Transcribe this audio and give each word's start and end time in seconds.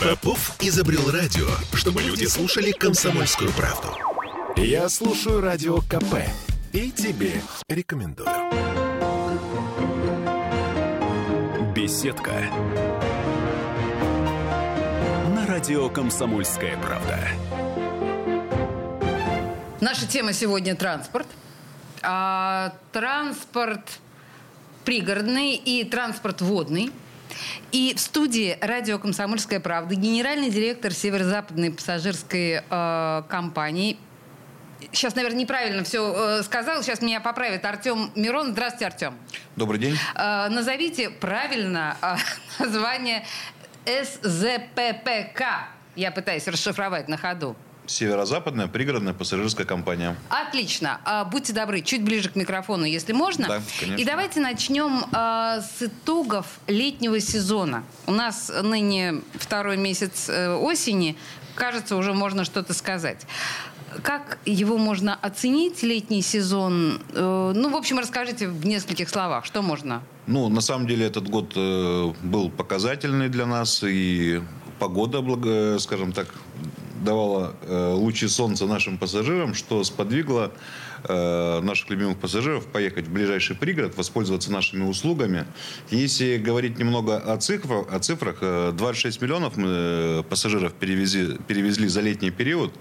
Попов 0.00 0.56
изобрел 0.60 1.10
радио, 1.10 1.46
чтобы 1.74 2.02
люди 2.02 2.24
слушали 2.24 2.72
комсомольскую 2.72 3.50
правду. 3.52 3.88
Я 4.56 4.88
слушаю 4.88 5.40
радио 5.40 5.78
КП 5.80 6.16
и 6.72 6.90
тебе 6.90 7.40
рекомендую. 7.68 8.28
Беседка. 11.74 12.32
На 15.34 15.46
радио 15.46 15.88
«Комсомольская 15.88 16.76
правда». 16.78 17.18
Наша 19.80 20.06
тема 20.06 20.32
сегодня 20.32 20.74
транспорт. 20.74 21.26
А, 22.02 22.74
транспорт 22.92 24.00
пригородный 24.84 25.54
и 25.54 25.84
транспорт 25.84 26.40
водный. 26.40 26.90
И 27.72 27.94
в 27.94 28.00
студии 28.00 28.58
радио 28.60 28.98
«Комсомольская 28.98 29.60
правда» 29.60 29.94
генеральный 29.94 30.50
директор 30.50 30.92
северо-западной 30.92 31.72
пассажирской 31.72 32.62
э, 32.68 33.22
компании. 33.28 33.98
Сейчас, 34.92 35.14
наверное, 35.14 35.40
неправильно 35.40 35.84
все 35.84 36.38
э, 36.40 36.42
сказал. 36.42 36.82
Сейчас 36.82 37.02
меня 37.02 37.20
поправит 37.20 37.64
Артем 37.64 38.10
Мирон. 38.14 38.52
Здравствуйте, 38.52 38.86
Артем. 38.86 39.14
Добрый 39.56 39.78
день. 39.78 39.96
Э, 40.14 40.48
назовите 40.48 41.10
правильно 41.10 41.96
э, 42.02 42.16
название 42.62 43.24
СЗППК. 43.84 45.42
Я 45.96 46.10
пытаюсь 46.10 46.46
расшифровать 46.48 47.08
на 47.08 47.16
ходу. 47.16 47.56
Северо-западная 47.90 48.68
пригородная 48.68 49.12
пассажирская 49.12 49.66
компания. 49.66 50.16
Отлично. 50.28 51.00
А, 51.04 51.24
будьте 51.24 51.52
добры, 51.52 51.80
чуть 51.80 52.04
ближе 52.04 52.28
к 52.28 52.36
микрофону, 52.36 52.84
если 52.84 53.12
можно. 53.12 53.48
Да, 53.48 53.62
конечно. 53.80 54.00
И 54.00 54.04
давайте 54.04 54.38
начнем 54.38 55.04
а, 55.12 55.60
с 55.60 55.82
итогов 55.82 56.46
летнего 56.68 57.18
сезона. 57.18 57.82
У 58.06 58.12
нас 58.12 58.52
ныне 58.62 59.22
второй 59.34 59.76
месяц 59.76 60.28
э, 60.28 60.54
осени. 60.54 61.16
Кажется, 61.56 61.96
уже 61.96 62.14
можно 62.14 62.44
что-то 62.44 62.74
сказать. 62.74 63.26
Как 64.04 64.38
его 64.46 64.78
можно 64.78 65.16
оценить, 65.16 65.82
летний 65.82 66.22
сезон? 66.22 67.02
Э, 67.12 67.52
ну, 67.56 67.70
в 67.70 67.76
общем, 67.76 67.98
расскажите 67.98 68.46
в 68.46 68.64
нескольких 68.64 69.08
словах, 69.08 69.44
что 69.44 69.62
можно? 69.62 70.00
Ну, 70.28 70.48
на 70.48 70.60
самом 70.60 70.86
деле, 70.86 71.06
этот 71.06 71.28
год 71.28 71.54
э, 71.56 72.12
был 72.22 72.50
показательный 72.50 73.28
для 73.28 73.46
нас, 73.46 73.82
и 73.82 74.40
погода, 74.78 75.20
скажем 75.80 76.12
так, 76.12 76.28
давала 77.00 77.54
э, 77.62 77.92
лучи 77.94 78.28
солнца 78.28 78.66
нашим 78.66 78.98
пассажирам, 78.98 79.54
что 79.54 79.82
сподвигло 79.84 80.52
э, 81.04 81.60
наших 81.60 81.90
любимых 81.90 82.18
пассажиров 82.18 82.66
поехать 82.66 83.06
в 83.06 83.12
ближайший 83.12 83.56
пригород, 83.56 83.96
воспользоваться 83.96 84.52
нашими 84.52 84.84
услугами. 84.84 85.46
Если 85.90 86.38
говорить 86.38 86.78
немного 86.78 87.18
о 87.18 87.36
цифрах, 87.36 87.86
о 87.92 87.98
цифрах 87.98 88.40
26 88.74 89.22
миллионов 89.22 89.56
мы 89.56 89.68
э, 89.68 90.22
пассажиров 90.28 90.72
перевезли, 90.74 91.38
перевезли 91.46 91.88
за 91.88 92.00
летний 92.00 92.30
период, 92.30 92.72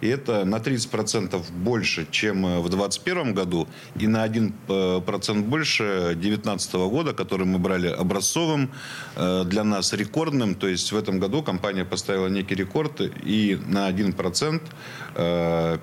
и 0.00 0.08
это 0.08 0.44
на 0.44 0.56
30% 0.56 1.42
больше, 1.52 2.06
чем 2.10 2.42
в 2.60 2.68
2021 2.68 3.34
году, 3.34 3.68
и 3.96 4.06
на 4.06 4.26
1% 4.26 5.42
больше 5.42 6.14
2019 6.14 6.74
года, 6.74 7.12
который 7.12 7.46
мы 7.46 7.58
брали 7.58 7.88
образцовым, 7.88 8.70
для 9.16 9.64
нас 9.64 9.92
рекордным. 9.92 10.54
То 10.54 10.66
есть 10.68 10.90
в 10.92 10.96
этом 10.96 11.20
году 11.20 11.42
компания 11.42 11.84
поставила 11.84 12.28
некий 12.28 12.54
рекорд 12.54 13.00
и 13.00 13.58
на 13.66 13.88
1% 13.90 14.60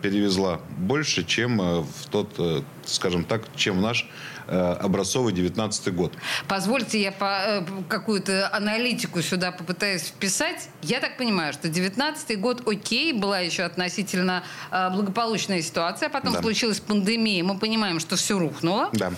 перевезла 0.02 0.62
больше, 0.78 1.24
чем 1.24 1.79
в 1.82 2.10
тот, 2.10 2.30
э, 2.38 2.62
скажем 2.86 3.24
так, 3.24 3.44
чем 3.56 3.82
наш 3.82 4.08
э, 4.48 4.58
образцовый 4.58 5.34
19 5.34 5.94
год. 5.94 6.14
Позвольте, 6.48 7.02
я 7.02 7.12
по, 7.12 7.42
э, 7.46 7.66
какую-то 7.88 8.50
аналитику 8.54 9.22
сюда 9.22 9.52
попытаюсь 9.52 10.04
вписать. 10.04 10.70
Я 10.82 11.00
так 11.00 11.18
понимаю, 11.18 11.54
что 11.54 11.70
19 11.70 12.40
год 12.40 12.68
окей, 12.68 13.14
была 13.14 13.40
еще 13.40 13.64
относительно 13.64 14.44
благополучная 14.72 15.62
ситуация, 15.62 16.08
а 16.08 16.10
потом 16.10 16.34
да. 16.34 16.42
случилась 16.42 16.80
пандемия, 16.80 17.44
мы 17.44 17.58
понимаем, 17.58 18.00
что 18.00 18.16
все 18.16 18.40
рухнуло. 18.40 18.90
Да. 18.94 19.12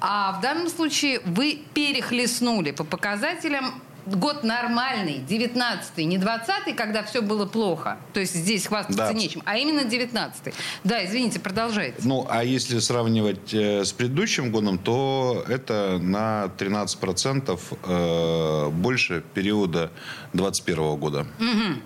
А 0.00 0.32
в 0.38 0.40
данном 0.40 0.68
случае 0.68 1.20
вы 1.24 1.62
перехлестнули 1.74 2.70
по 2.70 2.84
показателям 2.84 3.82
год 4.16 4.44
нормальный, 4.44 5.18
19-й, 5.28 6.04
не 6.04 6.18
20-й, 6.18 6.72
когда 6.74 7.02
все 7.02 7.22
было 7.22 7.46
плохо. 7.46 7.98
То 8.12 8.20
есть 8.20 8.34
здесь 8.34 8.66
хвастаться 8.66 9.08
да. 9.08 9.12
нечем, 9.12 9.42
а 9.44 9.56
именно 9.56 9.80
19-й. 9.80 10.52
Да, 10.84 11.04
извините, 11.04 11.40
продолжайте. 11.40 11.96
Ну, 12.04 12.26
а 12.28 12.44
если 12.44 12.78
сравнивать 12.78 13.52
э, 13.52 13.84
с 13.84 13.92
предыдущим 13.92 14.50
годом, 14.50 14.78
то 14.78 15.44
это 15.48 15.98
на 16.00 16.50
13% 16.58 17.60
э, 17.84 18.70
больше 18.70 19.22
периода 19.34 19.90
21 20.32 20.96
года. 20.96 21.26
Угу. 21.38 21.80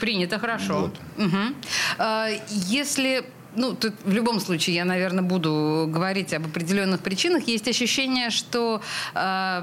Принято, 0.00 0.38
хорошо. 0.38 0.92
Вот. 1.16 1.26
Угу. 1.26 2.04
Если 2.48 3.24
ну, 3.56 3.74
тут 3.74 3.94
в 4.04 4.12
любом 4.12 4.40
случае 4.40 4.76
я, 4.76 4.84
наверное, 4.84 5.22
буду 5.22 5.86
говорить 5.88 6.32
об 6.32 6.46
определенных 6.46 7.00
причинах. 7.00 7.48
Есть 7.48 7.68
ощущение, 7.68 8.30
что 8.30 8.80
э, 9.14 9.62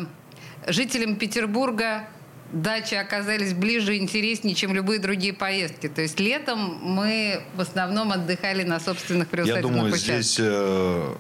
жителям 0.67 1.15
Петербурга 1.15 2.07
дачи 2.51 2.95
оказались 2.95 3.53
ближе 3.53 3.97
и 3.97 3.99
интереснее, 3.99 4.55
чем 4.55 4.73
любые 4.73 4.99
другие 4.99 5.33
поездки. 5.33 5.87
То 5.89 6.01
есть 6.01 6.19
летом 6.19 6.79
мы 6.81 7.41
в 7.55 7.61
основном 7.61 8.11
отдыхали 8.11 8.63
на 8.63 8.79
собственных 8.79 9.27
приусадебных 9.27 9.65
Я 9.65 9.77
думаю, 9.77 9.93
участках. 9.93 10.21
здесь 10.21 10.37
э, 10.39 11.15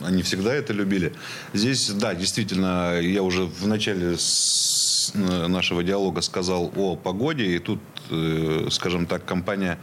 они 0.00 0.22
всегда 0.22 0.54
это 0.54 0.72
любили. 0.72 1.12
Здесь, 1.52 1.88
да, 1.90 2.14
действительно, 2.14 3.00
я 3.00 3.22
уже 3.22 3.44
в 3.44 3.66
начале 3.66 4.16
э, 4.16 5.46
нашего 5.46 5.82
диалога 5.82 6.20
сказал 6.20 6.72
о 6.76 6.96
погоде, 6.96 7.56
и 7.56 7.58
тут, 7.58 7.80
э, 8.10 8.68
скажем 8.70 9.06
так, 9.06 9.24
компания 9.24 9.78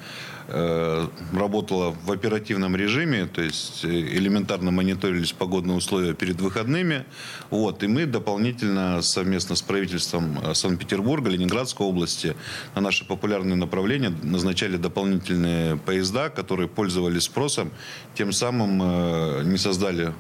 работала 1.34 1.96
в 2.06 2.12
оперативном 2.12 2.76
режиме, 2.76 3.26
то 3.26 3.42
есть 3.42 3.86
э, 3.86 3.88
элементарно 3.88 4.72
мониторились 4.72 5.32
погодные 5.32 5.78
условия 5.78 6.14
перед 6.14 6.42
выходными. 6.42 7.06
Вот, 7.50 7.84
и 7.84 7.88
мы 7.88 8.06
дополнительно 8.06 9.02
совместно 9.02 9.56
с 9.56 9.62
правительством 9.62 10.40
э, 10.44 10.54
Санкт-Петербурга, 10.54 11.30
Ленинградской 11.30 11.86
области 11.88 12.36
на 12.76 12.82
наши 12.82 13.06
популярные 13.06 13.56
направления 13.56 14.14
назначали 14.24 14.78
дополнительные 14.78 15.78
поезда, 15.78 16.30
которые 16.30 16.68
пользовались 16.68 17.24
спросом, 17.24 17.72
тем 18.16 18.34
самым 18.34 19.50
не 19.50 19.58
создали, 19.58 20.14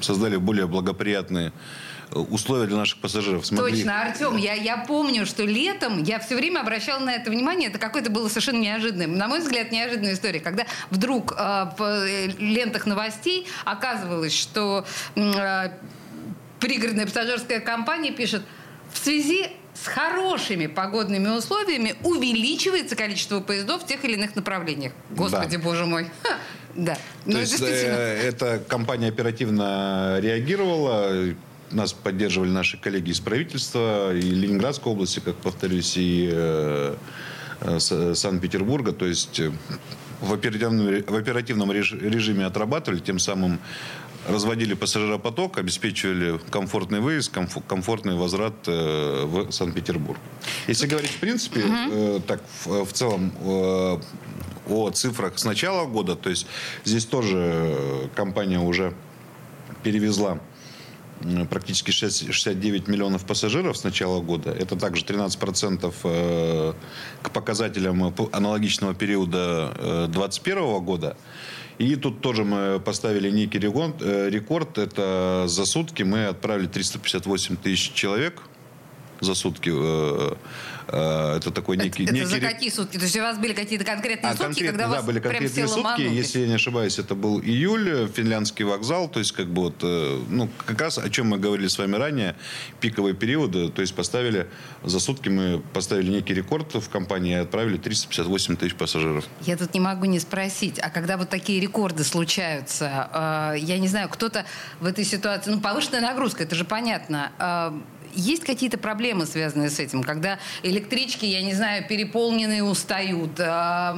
создали 0.00 0.36
более 0.36 0.66
благоприятные 0.66 1.52
условия 2.12 2.66
для 2.66 2.76
наших 2.76 2.98
пассажиров. 2.98 3.46
Смогли... 3.46 3.76
Точно, 3.76 4.02
Артем, 4.02 4.36
я, 4.36 4.54
я 4.54 4.78
помню, 4.78 5.26
что 5.26 5.44
летом 5.44 6.02
я 6.02 6.18
все 6.18 6.36
время 6.36 6.60
обращала 6.60 7.00
на 7.00 7.14
это 7.14 7.30
внимание. 7.30 7.68
Это 7.68 7.78
какое-то 7.78 8.10
было 8.10 8.28
совершенно 8.28 8.58
неожиданное. 8.58 9.06
На 9.06 9.28
мой 9.28 9.40
взгляд, 9.40 9.72
неожиданная 9.72 10.14
история. 10.14 10.40
Когда 10.40 10.66
вдруг 10.90 11.32
э, 11.32 11.66
по 11.76 12.06
лентах 12.38 12.86
новостей 12.86 13.46
оказывалось, 13.64 14.36
что 14.36 14.84
э, 15.14 15.70
пригородная 16.58 17.06
пассажирская 17.06 17.60
компания 17.60 18.12
пишет 18.12 18.42
в 18.92 18.98
связи 18.98 19.48
с 19.74 19.86
хорошими 19.86 20.66
погодными 20.66 21.28
условиями 21.28 21.94
увеличивается 22.02 22.96
количество 22.96 23.40
поездов 23.40 23.82
в 23.82 23.86
тех 23.86 24.04
или 24.04 24.14
иных 24.14 24.36
направлениях. 24.36 24.92
Господи, 25.10 25.56
да. 25.56 25.62
боже 25.62 25.86
мой. 25.86 26.10
Да. 26.72 26.94
То 26.94 27.00
ну, 27.24 27.38
есть 27.40 27.60
э, 27.60 28.28
эта 28.28 28.60
компания 28.60 29.08
оперативно 29.08 30.18
реагировала, 30.20 31.34
нас 31.72 31.92
поддерживали 31.92 32.50
наши 32.50 32.76
коллеги 32.76 33.10
из 33.10 33.20
правительства, 33.20 34.14
и 34.14 34.20
Ленинградской 34.20 34.92
области, 34.92 35.20
как 35.20 35.36
повторюсь, 35.36 35.96
и 35.96 36.28
э, 36.32 36.96
э, 37.60 37.78
Санкт-Петербурга. 38.14 38.92
То 38.92 39.06
есть 39.06 39.40
э, 39.40 39.52
в 40.20 40.32
оперативном, 40.32 41.02
в 41.06 41.14
оперативном 41.14 41.72
режиме 41.72 42.46
отрабатывали, 42.46 43.00
тем 43.00 43.18
самым 43.18 43.60
разводили 44.28 44.74
пассажиропоток, 44.74 45.58
обеспечивали 45.58 46.38
комфортный 46.50 47.00
выезд, 47.00 47.32
комфортный 47.66 48.16
возврат 48.16 48.66
в 48.66 49.50
Санкт-Петербург. 49.50 50.18
Если 50.68 50.86
говорить 50.86 51.10
в 51.10 51.20
принципе, 51.20 51.64
угу. 51.64 52.20
так 52.20 52.42
в, 52.64 52.84
в 52.84 52.92
целом 52.92 53.32
о 54.68 54.90
цифрах 54.90 55.38
с 55.38 55.44
начала 55.44 55.86
года, 55.86 56.16
то 56.16 56.28
есть 56.28 56.46
здесь 56.84 57.06
тоже 57.06 58.10
компания 58.14 58.60
уже 58.60 58.92
перевезла 59.82 60.38
практически 61.50 61.90
69 61.90 62.88
миллионов 62.88 63.24
пассажиров 63.24 63.76
с 63.76 63.84
начала 63.84 64.20
года. 64.20 64.50
Это 64.50 64.76
также 64.76 65.04
13% 65.04 65.94
э, 66.04 66.72
к 67.22 67.30
показателям 67.30 68.14
аналогичного 68.32 68.94
периода 68.94 69.72
2021 70.08 70.58
э, 70.58 70.80
года. 70.80 71.16
И 71.78 71.96
тут 71.96 72.20
тоже 72.20 72.44
мы 72.44 72.80
поставили 72.80 73.30
некий. 73.30 73.58
Э, 73.58 74.28
рекорд. 74.30 74.78
Это 74.78 75.44
за 75.46 75.64
сутки 75.64 76.02
мы 76.02 76.26
отправили 76.26 76.66
358 76.66 77.56
тысяч 77.56 77.92
человек 77.92 78.42
за 79.20 79.34
сутки. 79.34 79.70
Э, 80.92 81.34
э, 81.34 81.36
это 81.38 81.50
такой 81.50 81.76
некий... 81.76 82.04
Это, 82.04 82.12
некий... 82.12 82.26
за 82.26 82.40
какие 82.40 82.70
сутки? 82.70 82.96
То 82.96 83.04
есть 83.04 83.16
у 83.16 83.20
вас 83.20 83.38
были 83.38 83.52
какие-то 83.52 83.84
конкретные 83.84 84.32
а, 84.32 84.36
сутки, 84.36 84.66
когда 84.66 84.86
да, 84.86 84.96
вас 84.96 85.04
были 85.04 85.20
конкретные 85.20 85.68
сутки. 85.68 85.80
Ломанулись? 85.80 86.12
Если 86.12 86.40
я 86.40 86.46
не 86.48 86.54
ошибаюсь, 86.54 86.98
это 86.98 87.14
был 87.14 87.40
июль, 87.40 88.08
финляндский 88.14 88.64
вокзал. 88.64 89.08
То 89.08 89.18
есть 89.18 89.32
как 89.32 89.46
бы 89.46 89.62
вот, 89.62 89.82
ну, 89.82 90.48
как 90.66 90.80
раз 90.80 90.98
о 90.98 91.08
чем 91.10 91.28
мы 91.28 91.38
говорили 91.38 91.68
с 91.68 91.78
вами 91.78 91.96
ранее, 91.96 92.36
пиковые 92.80 93.14
периоды. 93.14 93.68
То 93.68 93.82
есть 93.82 93.94
поставили, 93.94 94.48
за 94.82 95.00
сутки 95.00 95.28
мы 95.28 95.62
поставили 95.72 96.10
некий 96.10 96.34
рекорд 96.34 96.74
в 96.74 96.88
компании 96.88 97.32
и 97.32 97.38
отправили 97.38 97.76
358 97.76 98.56
тысяч 98.56 98.74
пассажиров. 98.74 99.24
Я 99.42 99.56
тут 99.56 99.74
не 99.74 99.80
могу 99.80 100.06
не 100.06 100.20
спросить, 100.20 100.78
а 100.78 100.90
когда 100.90 101.16
вот 101.16 101.28
такие 101.28 101.60
рекорды 101.60 102.04
случаются, 102.04 103.54
я 103.56 103.78
не 103.78 103.88
знаю, 103.88 104.08
кто-то 104.08 104.44
в 104.80 104.86
этой 104.86 105.04
ситуации, 105.04 105.50
ну, 105.50 105.60
повышенная 105.60 106.00
нагрузка, 106.00 106.42
это 106.42 106.54
же 106.54 106.64
понятно, 106.64 107.32
есть 108.14 108.44
какие-то 108.44 108.78
проблемы, 108.78 109.26
связанные 109.26 109.70
с 109.70 109.78
этим, 109.78 110.02
когда 110.02 110.38
электрички, 110.62 111.24
я 111.24 111.42
не 111.42 111.54
знаю, 111.54 111.86
переполненные 111.86 112.62
устают, 112.62 113.38
а, 113.38 113.94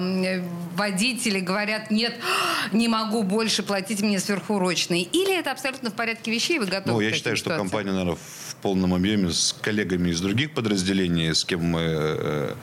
водители 0.77 1.41
говорят, 1.41 1.91
нет, 1.91 2.15
не 2.73 2.89
могу 2.89 3.23
больше 3.23 3.63
платить 3.63 4.01
мне 4.03 4.19
сверхурочные, 4.19 5.03
или 5.03 5.39
это 5.39 5.53
абсолютно 5.53 5.91
в 5.91 5.95
порядке 5.95 6.31
вещей, 6.31 6.59
вы 6.59 6.67
готовы? 6.67 6.93
Ну, 6.93 7.01
я 7.01 7.13
считаю, 7.13 7.37
что 7.37 7.57
компания, 7.57 7.93
наверное, 7.93 8.17
в 8.17 8.57
полном 8.63 8.95
объеме 8.95 9.31
с 9.31 9.55
коллегами 9.61 10.11
из 10.11 10.21
других 10.21 10.55
подразделений, 10.55 11.35
с 11.35 11.45
кем 11.45 11.65
мы 11.65 11.81
э, 11.81 12.55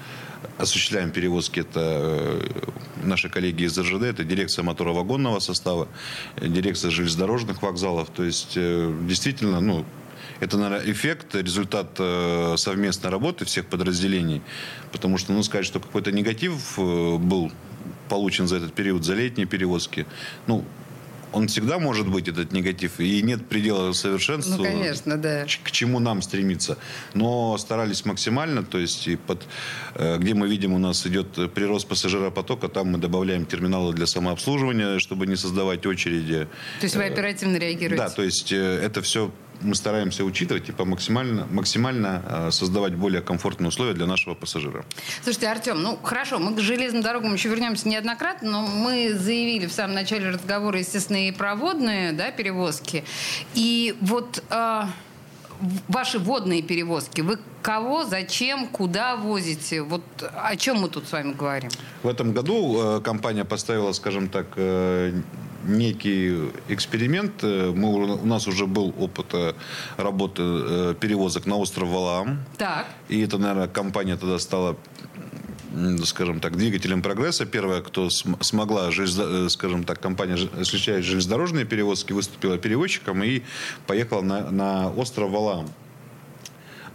осуществляем 0.58 1.12
перевозки, 1.12 1.62
это 1.62 1.80
э, 1.80 2.42
наши 3.04 3.30
коллеги 3.30 3.64
из 3.64 3.78
РЖД, 3.78 4.04
это 4.04 4.24
дирекция 4.24 4.64
моторо-вагонного 4.64 5.40
состава, 5.40 5.88
дирекция 6.42 6.92
железнодорожных 6.92 7.62
вокзалов. 7.62 8.10
То 8.10 8.24
есть, 8.24 8.54
э, 8.56 8.94
действительно, 9.08 9.60
ну, 9.62 9.86
это, 10.40 10.58
наверное, 10.58 10.92
эффект, 10.92 11.36
результат 11.36 11.96
э, 12.00 12.56
совместной 12.58 13.10
работы 13.10 13.46
всех 13.46 13.66
подразделений. 13.66 14.42
Потому 14.92 15.18
что, 15.18 15.34
ну, 15.34 15.44
сказать, 15.44 15.66
что 15.66 15.80
какой-то 15.80 16.12
негатив 16.12 16.78
э, 16.78 17.18
был 17.18 17.52
получен 18.08 18.48
за 18.48 18.58
этот 18.58 18.74
период, 18.74 19.04
за 19.04 19.16
летние 19.16 19.48
перевозки, 19.48 20.06
ну, 20.48 20.64
он 21.32 21.48
всегда 21.48 21.78
может 21.78 22.08
быть, 22.08 22.28
этот 22.28 22.52
негатив, 22.54 23.00
и 23.00 23.22
нет 23.22 23.48
предела 23.48 23.92
совершенству. 23.92 24.58
Ну, 24.58 24.64
конечно, 24.64 25.16
да. 25.18 25.46
К 25.64 25.72
чему 25.72 26.00
нам 26.00 26.22
стремиться. 26.22 26.78
Но 27.14 27.56
старались 27.58 28.04
максимально, 28.06 28.64
то 28.64 28.80
есть, 28.80 29.08
и 29.08 29.16
под, 29.16 29.44
э, 29.96 30.18
где 30.18 30.34
мы 30.34 30.48
видим, 30.48 30.74
у 30.74 30.80
нас 30.80 31.06
идет 31.06 31.54
прирост 31.54 31.88
пассажиропотока, 31.88 32.68
там 32.68 32.94
мы 32.94 32.98
добавляем 32.98 33.46
терминалы 33.46 33.94
для 33.94 34.08
самообслуживания, 34.08 35.00
чтобы 35.00 35.28
не 35.28 35.36
создавать 35.36 35.86
очереди. 35.86 36.48
То 36.80 36.86
есть 36.86 36.96
вы 36.96 37.04
оперативно 37.04 37.58
реагируете? 37.58 38.04
Да, 38.04 38.10
то 38.10 38.24
есть 38.24 38.52
это 38.52 39.02
все 39.02 39.32
мы 39.62 39.76
стараемся 39.76 40.24
учитывать 40.24 40.64
и 40.64 40.66
типа, 40.68 40.86
максимально, 40.86 41.48
максимально 41.52 42.24
э, 42.26 42.52
создавать 42.52 42.96
более 42.96 43.22
комфортные 43.22 43.70
условия 43.70 43.94
для 43.94 44.06
нашего 44.06 44.34
пассажира. 44.34 44.86
Слушайте, 45.24 45.48
Артем, 45.48 45.82
ну 45.82 45.98
хорошо, 46.02 46.40
мы 46.40 46.56
к 46.56 46.60
железным 46.60 47.02
дорогам 47.02 47.34
еще 47.34 47.50
вернемся 47.50 47.88
неоднократно, 47.88 48.52
но 48.52 48.62
мы 48.62 49.14
заявили 49.14 49.66
в 49.66 49.72
самом 49.72 49.96
начале 49.96 50.30
разговора, 50.30 50.80
естественно, 50.80 51.28
и 51.28 51.32
проводные 51.32 52.14
да, 52.14 52.32
перевозки. 52.32 53.04
И 53.54 53.96
вот 54.02 54.44
э, 54.50 54.84
ваши 55.88 56.20
водные 56.20 56.62
перевозки, 56.62 57.22
вы 57.22 57.40
кого, 57.62 58.06
зачем, 58.06 58.68
куда 58.68 59.16
возите? 59.16 59.82
Вот 59.82 60.04
о 60.22 60.56
чем 60.56 60.82
мы 60.82 60.90
тут 60.90 61.08
с 61.08 61.12
вами 61.12 61.34
говорим? 61.34 61.70
В 62.04 62.08
этом 62.08 62.34
году 62.34 62.98
э, 62.98 63.02
компания 63.02 63.46
поставила, 63.46 63.92
скажем 63.92 64.30
так, 64.30 64.48
э, 64.56 65.14
некий 65.66 66.52
эксперимент. 66.68 67.44
Э, 67.44 67.72
мы, 67.76 68.16
у 68.16 68.26
нас 68.26 68.48
уже 68.48 68.66
был 68.66 68.94
опыт 68.98 69.28
э, 69.34 69.54
работы 69.98 70.44
э, 70.44 70.96
перевозок 71.00 71.46
на 71.46 71.58
остров 71.58 71.90
Валаам. 71.90 72.40
Так. 72.58 72.88
И 73.08 73.22
это, 73.22 73.38
наверное, 73.38 73.68
компания 73.68 74.18
тогда 74.18 74.40
стала 74.40 74.78
скажем 76.04 76.40
так, 76.40 76.58
двигателем 76.58 77.02
прогресса. 77.02 77.46
Первая, 77.46 77.82
кто 77.82 78.10
смогла, 78.10 78.90
скажем 79.50 79.84
так, 79.84 80.00
компания 80.00 80.36
осуществляет 80.60 81.06
железнодорожные 81.06 81.64
перевозки, 81.64 82.12
выступила 82.12 82.58
перевозчиком 82.58 83.24
и 83.24 83.44
поехала 83.86 84.22
на, 84.22 84.50
на 84.50 84.90
остров 84.90 85.30
Валаам. 85.30 85.70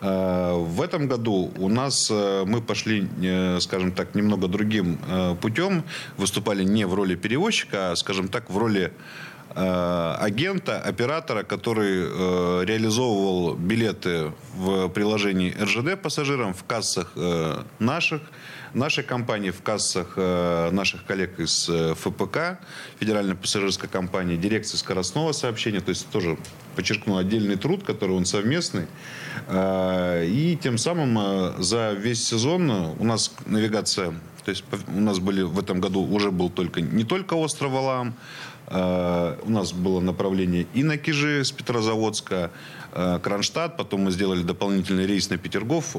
Э, 0.05 0.53
в 0.53 0.83
этом 0.83 1.09
году 1.09 1.51
у 1.57 1.69
нас 1.69 2.11
э, 2.11 2.45
мы 2.47 2.61
пошли, 2.61 3.09
э, 3.23 3.59
скажем 3.61 3.93
так, 3.93 4.15
немного 4.15 4.49
другим 4.49 4.99
путем. 5.41 5.85
Выступали 6.19 6.65
не 6.65 6.87
в 6.87 6.95
роли 6.95 7.15
перевозчика, 7.15 7.93
а, 7.93 7.97
скажем 7.97 8.29
так, 8.29 8.51
в 8.51 8.59
роли 8.59 8.93
агента, 9.57 10.81
оператора, 10.81 11.45
который 11.45 12.65
реализовывал 12.65 13.55
билеты 13.55 14.33
в 14.57 14.89
приложении 14.89 15.55
РЖД 15.61 16.03
пассажирам 16.03 16.55
в 16.55 16.65
кассах 16.65 17.13
наших 17.79 18.23
нашей 18.75 19.05
компании, 19.05 19.51
в 19.51 19.63
кассах 19.63 20.15
э, 20.17 20.71
наших 20.71 21.05
коллег 21.05 21.39
из 21.39 21.69
э, 21.69 21.95
ФПК, 21.95 22.59
Федеральной 22.99 23.35
пассажирской 23.35 23.89
компании, 23.89 24.37
дирекции 24.37 24.77
скоростного 24.77 25.33
сообщения, 25.33 25.81
то 25.81 25.91
есть 25.91 26.09
тоже 26.11 26.37
подчеркну 26.77 27.17
отдельный 27.17 27.57
труд, 27.57 27.85
который 27.85 28.17
он 28.17 28.27
совместный. 28.27 28.87
Э, 29.47 30.27
и 30.27 30.57
тем 30.57 30.79
самым 30.79 31.63
за 31.63 31.93
весь 31.93 32.27
сезон 32.27 32.71
у 32.71 33.05
нас 33.05 33.33
навигация, 33.47 34.13
то 34.45 34.51
есть 34.51 34.65
у 34.89 35.01
нас 35.01 35.19
были 35.19 35.43
в 35.43 35.59
этом 35.59 35.81
году 35.81 36.03
уже 36.03 36.31
был 36.31 36.51
только 36.51 36.81
не 36.81 37.05
только 37.05 37.35
остров 37.35 37.73
Алам, 37.75 38.15
у 38.67 39.51
нас 39.51 39.73
было 39.75 40.01
направление 40.01 40.67
и 40.73 40.83
на 40.83 40.97
Кижи 40.97 41.45
с 41.45 41.53
Петрозаводска, 41.53 42.51
Кронштадт, 43.23 43.77
потом 43.77 44.05
мы 44.05 44.11
сделали 44.11 44.43
дополнительный 44.43 45.07
рейс 45.07 45.29
на 45.29 45.37
Петергоф, 45.37 45.97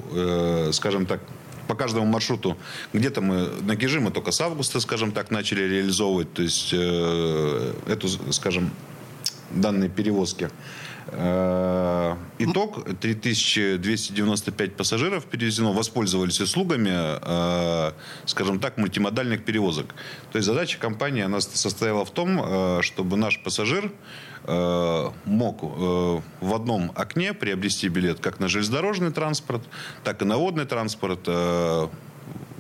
скажем 0.71 1.06
так, 1.06 1.21
по 1.68 1.76
каждому 1.76 2.06
маршруту. 2.06 2.58
Где-то 2.94 3.22
мы 3.22 3.50
на 3.62 3.76
Кижи 3.76 4.00
мы 4.00 4.12
только 4.12 4.32
с 4.32 4.42
августа, 4.42 4.80
скажем 4.80 5.12
так, 5.12 5.32
начали 5.32 5.64
реализовывать, 5.64 6.34
то 6.34 6.42
есть 6.42 6.70
э, 6.74 7.74
эту, 7.88 8.08
скажем, 8.32 8.72
данные 9.52 9.90
перевозки. 9.90 10.50
Э, 11.07 12.16
итог 12.40 12.84
3295 13.00 14.75
пассажиров 14.75 15.25
перевезено, 15.25 15.72
воспользовались 15.72 16.42
услугами, 16.42 16.90
э, 16.92 17.92
скажем 18.25 18.60
так, 18.60 18.78
мультимодальных 18.78 19.46
перевозок. 19.46 19.94
То 20.31 20.38
есть 20.38 20.48
задача 20.48 20.80
компании 20.80 21.24
она 21.24 21.42
состояла 21.42 22.06
в 22.06 22.12
том, 22.12 22.42
э, 22.42 22.81
чтобы 22.81 23.18
наш 23.18 23.40
пассажир 23.42 23.92
мог 25.25 25.63
в 25.63 26.54
одном 26.54 26.92
окне 26.94 27.34
приобрести 27.34 27.88
билет 27.88 28.19
как 28.19 28.40
на 28.40 28.48
железнодорожный 28.48 29.12
транспорт, 29.12 29.63
так 30.04 30.22
и 30.22 30.25
на 30.25 30.38
водный 30.38 30.66
транспорт 30.66 31.25
в 31.25 31.90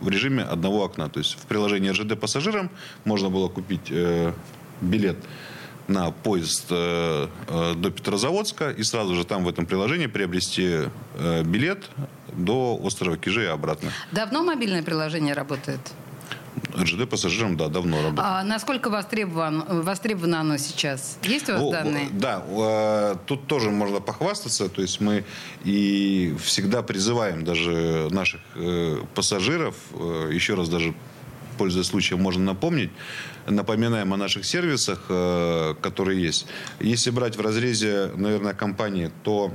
режиме 0.01 0.41
одного 0.41 0.83
окна. 0.83 1.09
То 1.09 1.19
есть 1.19 1.35
в 1.35 1.45
приложении 1.45 1.89
РЖД 1.89 2.19
пассажирам 2.19 2.71
можно 3.03 3.29
было 3.29 3.49
купить 3.49 3.93
билет 4.81 5.17
на 5.87 6.11
поезд 6.11 6.67
э, 6.69 7.27
э, 7.47 7.73
до 7.75 7.91
Петрозаводска 7.91 8.71
и 8.71 8.83
сразу 8.83 9.15
же 9.15 9.25
там 9.25 9.43
в 9.43 9.49
этом 9.49 9.65
приложении 9.65 10.07
приобрести 10.07 10.89
э, 11.15 11.43
билет 11.43 11.89
до 12.33 12.77
острова 12.81 13.17
Кижи 13.17 13.43
и 13.43 13.47
обратно. 13.47 13.91
Давно 14.11 14.43
мобильное 14.43 14.83
приложение 14.83 15.33
работает? 15.33 15.79
РЖД 16.75 17.07
пассажирам, 17.07 17.57
да, 17.57 17.67
давно 17.67 17.97
работает. 17.97 18.25
А 18.25 18.43
насколько 18.43 18.89
востребовано, 18.89 19.65
востребовано 19.83 20.39
оно 20.39 20.57
сейчас? 20.57 21.17
Есть 21.23 21.49
у 21.49 21.53
вас 21.53 21.61
ну, 21.61 21.71
данные? 21.71 22.07
Да, 22.11 23.17
тут 23.27 23.47
тоже 23.47 23.71
можно 23.71 23.99
похвастаться. 23.99 24.69
То 24.69 24.81
есть 24.81 24.99
мы 25.01 25.25
и 25.63 26.35
всегда 26.41 26.81
призываем 26.81 27.43
даже 27.43 28.07
наших 28.09 28.41
пассажиров, 29.13 29.75
еще 30.31 30.55
раз 30.55 30.69
даже 30.69 30.93
пользуясь 31.57 31.87
случаем, 31.87 32.21
можно 32.21 32.43
напомнить, 32.43 32.91
напоминаем 33.47 34.13
о 34.13 34.17
наших 34.17 34.45
сервисах, 34.45 35.05
э, 35.09 35.75
которые 35.81 36.21
есть. 36.21 36.47
Если 36.79 37.09
брать 37.11 37.37
в 37.37 37.41
разрезе, 37.41 38.11
наверное, 38.15 38.53
компании, 38.53 39.11
то 39.23 39.53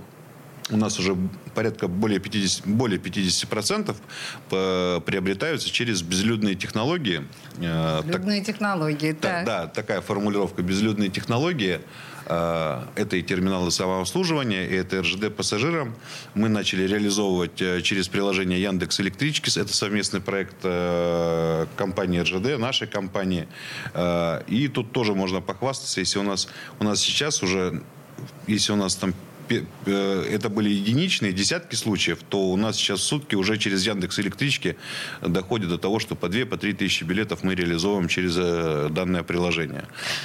у 0.71 0.76
нас 0.76 0.99
уже 0.99 1.16
порядка 1.54 1.88
более 1.88 2.21
50, 2.21 2.66
более 2.66 2.99
50% 2.99 3.97
приобретаются 5.00 5.71
через 5.71 6.02
безлюдные 6.02 6.54
технологии. 6.54 7.25
Э, 7.59 8.02
безлюдные 8.02 8.40
так, 8.40 8.47
технологии, 8.47 9.12
так. 9.12 9.45
Да, 9.45 9.66
такая 9.66 10.00
формулировка. 10.00 10.62
Безлюдные 10.62 11.11
технологии. 11.11 11.80
Э, 12.30 12.84
это 12.94 13.16
и 13.16 13.22
терминалы 13.22 13.72
самообслуживания, 13.72 14.64
и 14.64 14.75
это 14.76 15.02
РЖД 15.02 15.34
пассажирам. 15.34 15.96
Мы 16.34 16.49
начали 16.49 16.87
реализовывать 16.87 17.60
э, 17.60 17.82
через 17.82 18.06
приложение 18.06 18.62
Яндекс 18.62 19.00
Электрички. 19.00 19.50
Это 19.58 19.75
совместный 19.75 20.20
проект 20.20 20.54
э, 20.62 21.66
компании 21.76 22.20
РЖД, 22.20 22.58
нашей 22.58 22.87
компании. 22.87 23.49
И 24.46 24.70
тут 24.72 24.92
тоже 24.92 25.14
можно 25.14 25.40
похвастаться, 25.40 26.00
если 26.00 26.18
у 26.20 26.22
нас, 26.22 26.49
у 26.78 26.84
нас 26.84 27.00
сейчас 27.00 27.42
уже, 27.42 27.82
если 28.46 28.72
у 28.72 28.76
нас 28.76 28.94
там 28.94 29.14
это 29.50 30.49
были 30.49 30.71
единичные, 30.71 31.33
десятки 31.33 31.75
случаев, 31.75 32.19
то 32.28 32.50
у 32.50 32.57
нас 32.57 32.76
сейчас 32.76 33.00
в 33.00 33.04
сутки 33.04 33.35
уже 33.35 33.59
через 33.59 33.87
Яндекс 33.87 34.19
Электрички 34.21 34.76
доходит 35.21 35.69
до 35.69 35.78
того, 35.78 35.99
что 35.99 36.14
по 36.14 36.28
2 36.28 36.47
по 36.47 36.57
3 36.57 36.75
тысячи 36.75 37.04
билетов 37.04 37.42
мы 37.42 37.54
реализовываем 37.54 38.09
через 38.09 38.35
данное 38.92 39.23
приложение. 39.23 39.85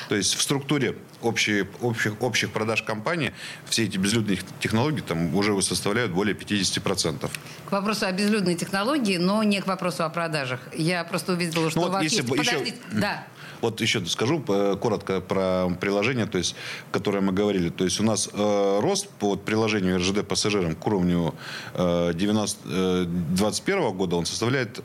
То 0.09 0.15
есть 0.15 0.35
в 0.35 0.41
структуре 0.41 0.95
общей, 1.21 1.65
общих, 1.81 2.21
общих 2.21 2.51
продаж 2.51 2.83
компании 2.83 3.33
все 3.67 3.83
эти 3.85 3.97
безлюдные 3.97 4.39
технологии 4.59 5.01
там 5.01 5.35
уже 5.35 5.59
составляют 5.61 6.11
более 6.11 6.35
50%. 6.35 7.29
К 7.67 7.71
вопросу 7.71 8.05
о 8.05 8.11
безлюдной 8.11 8.55
технологии, 8.55 9.17
но 9.17 9.43
не 9.43 9.61
к 9.61 9.67
вопросу 9.67 10.03
о 10.03 10.09
продажах. 10.09 10.59
Я 10.75 11.03
просто 11.03 11.33
увидела, 11.33 11.69
что 11.69 11.81
ну, 11.81 11.87
у 11.87 11.89
вас 11.91 12.03
есть... 12.03 12.21
Бы 12.21 12.37
Подождите, 12.37 12.77
еще... 12.91 12.99
да. 12.99 13.27
Вот 13.61 13.81
еще 13.81 14.05
скажу 14.05 14.43
э, 14.47 14.75
коротко 14.79 15.21
про 15.21 15.69
приложение, 15.79 16.25
то 16.25 16.37
есть, 16.37 16.55
которое 16.91 17.21
мы 17.21 17.31
говорили. 17.31 17.69
То 17.69 17.85
есть 17.85 17.99
у 17.99 18.03
нас 18.03 18.29
э, 18.31 18.79
рост 18.81 19.09
по 19.19 19.35
приложению 19.35 19.97
РЖД 19.97 20.27
пассажирам 20.27 20.75
к 20.75 20.87
уровню 20.87 21.33
э, 21.73 22.11
90, 22.13 22.59
э, 22.65 23.05
2021 23.05 23.91
года 23.93 24.15
он 24.15 24.25
составляет 24.25 24.81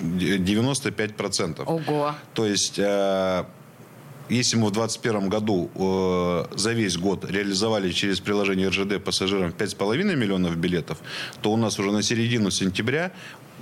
95%. 0.00 1.62
Ого. 1.64 2.14
То 2.34 2.46
есть 2.46 2.78
э, 2.78 3.44
если 4.28 4.56
мы 4.56 4.68
в 4.68 4.72
2021 4.72 5.28
году 5.28 5.70
э, 5.74 6.56
за 6.56 6.72
весь 6.72 6.96
год 6.96 7.30
реализовали 7.30 7.90
через 7.92 8.20
приложение 8.20 8.68
РЖД 8.68 9.02
пассажирам 9.02 9.50
5,5 9.50 10.16
миллионов 10.16 10.56
билетов, 10.56 10.98
то 11.40 11.52
у 11.52 11.56
нас 11.56 11.78
уже 11.78 11.92
на 11.92 12.02
середину 12.02 12.50
сентября 12.50 13.12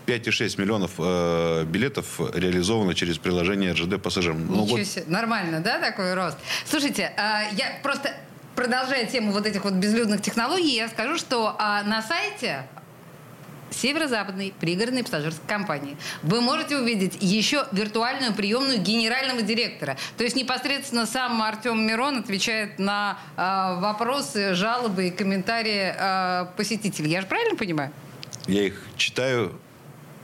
5,6 0.07 0.61
миллионов 0.61 0.93
э, 0.99 1.65
билетов 1.65 2.21
реализовано 2.35 2.95
через 2.95 3.19
приложение 3.19 3.73
РЖД 3.73 4.01
пассажирам. 4.01 4.47
Ну, 4.47 4.65
Ничего 4.65 4.85
себе. 4.85 5.05
Нормально, 5.09 5.61
да, 5.61 5.79
такой 5.79 6.15
рост? 6.15 6.39
Слушайте, 6.67 7.13
э, 7.17 7.55
я 7.57 7.81
просто 7.83 8.15
продолжая 8.61 9.07
тему 9.07 9.33
вот 9.33 9.47
этих 9.47 9.65
вот 9.65 9.73
безлюдных 9.73 10.21
технологий, 10.21 10.77
я 10.77 10.91
скажу, 10.91 11.17
что 11.17 11.57
а, 11.59 11.83
на 11.83 12.03
сайте 12.03 12.67
северо-западной 13.71 14.53
пригородной 14.61 15.03
пассажирской 15.03 15.49
компании. 15.49 15.97
Вы 16.23 16.43
можете 16.43 16.77
увидеть 16.77 17.17
еще 17.23 17.65
виртуальную 17.73 18.35
приемную 18.35 18.79
генерального 18.79 19.41
директора. 19.41 19.97
То 20.19 20.25
есть 20.25 20.37
непосредственно 20.37 21.07
сам 21.07 21.41
Артем 21.41 21.87
Мирон 21.87 22.19
отвечает 22.19 22.79
на 22.79 23.17
э, 23.39 23.81
вопросы, 23.81 24.53
жалобы 24.55 25.09
и 25.09 25.11
комментарии 25.11 25.95
э, 25.97 26.47
посетителей. 26.55 27.13
Я 27.13 27.23
же 27.23 27.29
правильно 27.29 27.57
понимаю? 27.57 27.93
Я 28.47 28.65
их 28.67 28.83
читаю 28.99 29.59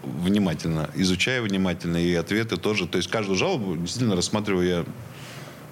внимательно, 0.02 0.90
изучаю 0.94 1.44
внимательно 1.44 1.96
и 1.96 2.14
ответы 2.14 2.58
тоже. 2.58 2.86
То 2.86 2.98
есть 2.98 3.08
каждую 3.08 3.38
жалобу 3.38 3.76
действительно 3.76 4.14
рассматриваю 4.14 4.68
я 4.68 4.84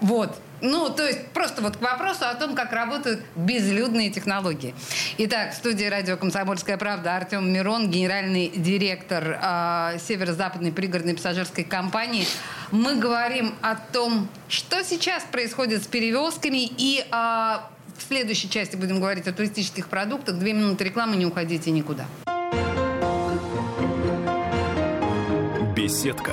вот. 0.04 0.38
Ну, 0.64 0.88
то 0.88 1.06
есть 1.06 1.26
просто 1.34 1.60
вот 1.60 1.76
к 1.76 1.82
вопросу 1.82 2.24
о 2.24 2.34
том, 2.34 2.54
как 2.54 2.72
работают 2.72 3.20
безлюдные 3.36 4.08
технологии. 4.08 4.74
Итак, 5.18 5.52
в 5.52 5.56
студии 5.56 5.84
радио 5.84 6.16
«Комсомольская 6.16 6.78
правда» 6.78 7.14
Артем 7.16 7.52
Мирон, 7.52 7.90
генеральный 7.90 8.48
директор 8.48 9.38
э, 9.42 9.98
северо-западной 9.98 10.72
пригородной 10.72 11.16
пассажирской 11.16 11.64
компании. 11.64 12.26
Мы 12.70 12.96
говорим 12.96 13.54
о 13.60 13.74
том, 13.74 14.26
что 14.48 14.82
сейчас 14.82 15.24
происходит 15.24 15.84
с 15.84 15.86
перевозками 15.86 16.64
и 16.78 17.04
э, 17.04 17.12
в 17.12 18.02
следующей 18.08 18.48
части 18.48 18.76
будем 18.76 19.00
говорить 19.00 19.28
о 19.28 19.34
туристических 19.34 19.88
продуктах. 19.88 20.38
Две 20.38 20.54
минуты 20.54 20.84
рекламы, 20.84 21.16
не 21.16 21.26
уходите 21.26 21.72
никуда. 21.72 22.06
Беседка 25.76 26.32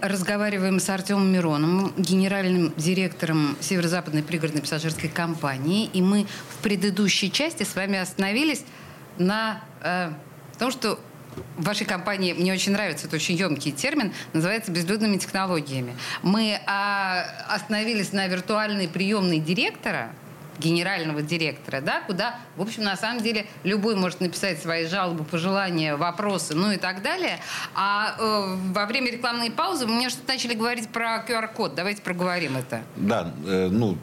разговариваем 0.00 0.80
с 0.80 0.88
Артемом 0.88 1.32
Мироном, 1.32 1.92
генеральным 1.96 2.72
директором 2.76 3.56
Северо-Западной 3.60 4.22
пригородной 4.22 4.62
пассажирской 4.62 5.08
компании. 5.08 5.90
И 5.92 6.02
мы 6.02 6.26
в 6.50 6.62
предыдущей 6.62 7.30
части 7.30 7.62
с 7.62 7.74
вами 7.74 7.98
остановились 7.98 8.64
на 9.18 9.62
э, 9.82 10.10
том, 10.58 10.70
что 10.70 10.98
в 11.56 11.64
вашей 11.64 11.86
компании, 11.86 12.32
мне 12.32 12.52
очень 12.52 12.72
нравится, 12.72 13.06
это 13.06 13.16
очень 13.16 13.36
емкий 13.36 13.72
термин, 13.72 14.12
называется 14.32 14.72
безлюдными 14.72 15.18
технологиями. 15.18 15.96
Мы 16.22 16.58
а, 16.66 17.24
остановились 17.48 18.12
на 18.12 18.26
виртуальной 18.26 18.88
приемной 18.88 19.38
директора, 19.38 20.10
генерального 20.58 21.22
директора, 21.22 21.80
да, 21.80 22.00
куда, 22.00 22.36
в 22.56 22.62
общем, 22.62 22.84
на 22.84 22.96
самом 22.96 23.22
деле 23.22 23.46
любой 23.64 23.96
может 23.96 24.20
написать 24.20 24.60
свои 24.60 24.86
жалобы, 24.86 25.24
пожелания, 25.24 25.96
вопросы, 25.96 26.54
ну 26.54 26.72
и 26.72 26.76
так 26.76 27.02
далее. 27.02 27.38
А 27.74 28.16
э, 28.18 28.56
во 28.72 28.86
время 28.86 29.10
рекламной 29.10 29.50
паузы 29.50 29.86
мне 29.86 30.10
что-то 30.10 30.32
начали 30.32 30.54
говорить 30.54 30.88
про 30.88 31.24
QR-код. 31.26 31.74
Давайте 31.74 32.02
проговорим 32.02 32.56
это. 32.56 32.82
Да, 32.96 33.32
э, 33.46 33.68
ну, 33.70 33.96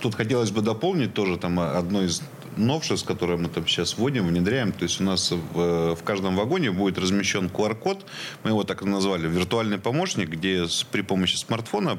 тут 0.00 0.14
хотелось 0.14 0.50
бы 0.50 0.62
дополнить 0.62 1.14
тоже 1.14 1.36
там 1.36 1.58
одно 1.60 2.02
из 2.02 2.22
новшеств, 2.56 3.06
которые 3.06 3.38
мы 3.38 3.48
там 3.48 3.66
сейчас 3.66 3.96
вводим, 3.98 4.26
внедряем. 4.26 4.72
То 4.72 4.84
есть 4.84 5.00
у 5.00 5.04
нас 5.04 5.30
в, 5.30 5.94
в 5.94 6.02
каждом 6.04 6.36
вагоне 6.36 6.70
будет 6.70 6.98
размещен 6.98 7.46
QR-код. 7.46 8.06
Мы 8.44 8.50
его 8.50 8.64
так 8.64 8.82
назвали 8.82 9.28
виртуальный 9.28 9.78
помощник, 9.78 10.28
где 10.28 10.66
с, 10.66 10.84
при 10.84 11.02
помощи 11.02 11.36
смартфона 11.36 11.96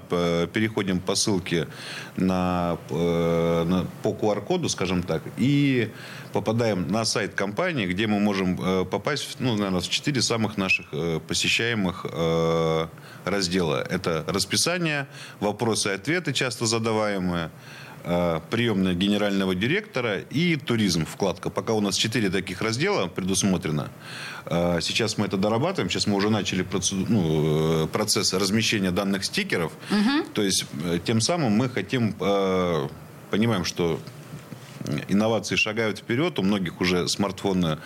переходим 0.54 1.00
по 1.00 1.16
ссылке 1.16 1.68
на, 2.18 2.78
э, 2.90 3.64
на, 3.66 3.86
по 4.04 4.10
QR-коду, 4.10 4.70
скажем 4.70 5.04
так, 5.04 5.22
и 5.38 5.92
попадаем 6.34 6.88
на 6.88 7.06
сайт 7.06 7.34
компании, 7.34 7.86
где 7.86 8.08
мы 8.08 8.20
можем 8.20 8.60
э, 8.62 8.86
попасть, 8.86 9.38
ну, 9.40 9.56
наверное, 9.56 9.82
в 9.82 9.90
четыре 9.90 10.22
самых 10.22 10.58
наших 10.58 10.88
э, 10.92 11.20
посещаемых 11.28 12.06
раздела. 13.26 13.82
Это 13.82 14.24
расписание, 14.28 15.08
вопросы 15.40 15.90
и 15.90 15.92
ответы, 15.94 16.34
часто 16.34 16.66
задаваемые, 16.66 17.50
Э, 17.50 17.89
приемная 18.04 18.94
генерального 18.94 19.56
директора 19.56 20.20
и 20.20 20.56
туризм, 20.56 21.06
вкладка. 21.06 21.50
Пока 21.50 21.74
у 21.74 21.82
нас 21.82 21.96
четыре 21.96 22.30
таких 22.30 22.62
раздела 22.62 23.08
предусмотрено. 23.08 23.90
Э, 24.46 24.80
сейчас 24.82 25.18
мы 25.18 25.26
это 25.26 25.38
дорабатываем. 25.38 25.90
Сейчас 25.90 26.08
мы 26.08 26.16
уже 26.16 26.30
начали 26.30 26.64
процесс, 26.64 26.98
ну, 27.08 27.84
э, 27.84 27.88
процесс 27.88 28.34
размещения 28.34 28.92
данных 28.92 29.26
стикеров. 29.26 29.72
Угу. 29.92 30.30
То 30.34 30.42
есть 30.44 30.66
тем 31.06 31.22
самым 31.22 31.54
мы 31.54 31.70
хотим, 31.70 32.14
понимаем, 33.30 33.66
что 33.66 34.00
инновации 35.08 35.56
шагают 35.56 36.00
вперед, 36.00 36.40
у 36.40 36.44
многих 36.44 36.82
уже 36.82 37.08
смартфоны 37.08 37.78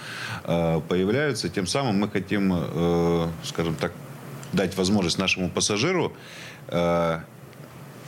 появляются. 0.44 1.50
Тем 1.50 1.68
самым 1.68 2.00
мы 2.00 2.10
хотим, 2.10 2.54
скажем 3.44 3.76
так, 3.76 3.92
дать 4.54 4.78
возможность 4.78 5.18
нашему 5.18 5.50
пассажиру 5.50 6.14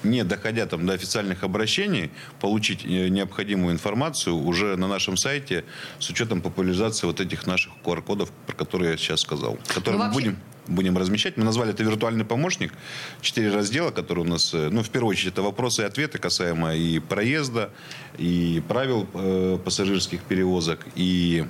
не 0.09 0.23
доходя 0.23 0.65
там 0.65 0.85
до 0.85 0.93
официальных 0.93 1.43
обращений, 1.43 2.11
получить 2.39 2.85
э, 2.85 3.09
необходимую 3.09 3.73
информацию 3.73 4.35
уже 4.35 4.75
на 4.75 4.87
нашем 4.87 5.17
сайте 5.17 5.65
с 5.99 6.09
учетом 6.09 6.41
популяризации 6.41 7.07
вот 7.07 7.19
этих 7.19 7.47
наших 7.47 7.73
QR-кодов, 7.83 8.31
про 8.47 8.55
которые 8.55 8.91
я 8.91 8.97
сейчас 8.97 9.21
сказал, 9.21 9.57
которые 9.73 9.99
ну, 9.99 10.07
мы 10.07 10.13
будем 10.13 10.37
будем 10.67 10.97
размещать. 10.97 11.37
Мы 11.37 11.43
назвали 11.43 11.71
это 11.71 11.83
виртуальный 11.83 12.25
помощник. 12.25 12.73
Четыре 13.21 13.51
раздела, 13.51 13.91
которые 13.91 14.25
у 14.25 14.27
нас, 14.27 14.53
э, 14.53 14.69
ну, 14.71 14.83
в 14.83 14.89
первую 14.89 15.11
очередь, 15.11 15.33
это 15.33 15.41
вопросы 15.41 15.83
и 15.83 15.85
ответы 15.85 16.17
касаемо 16.17 16.75
и 16.75 16.99
проезда, 16.99 17.69
и 18.17 18.63
правил 18.67 19.07
э, 19.13 19.59
пассажирских 19.63 20.21
перевозок, 20.21 20.79
и 20.95 21.45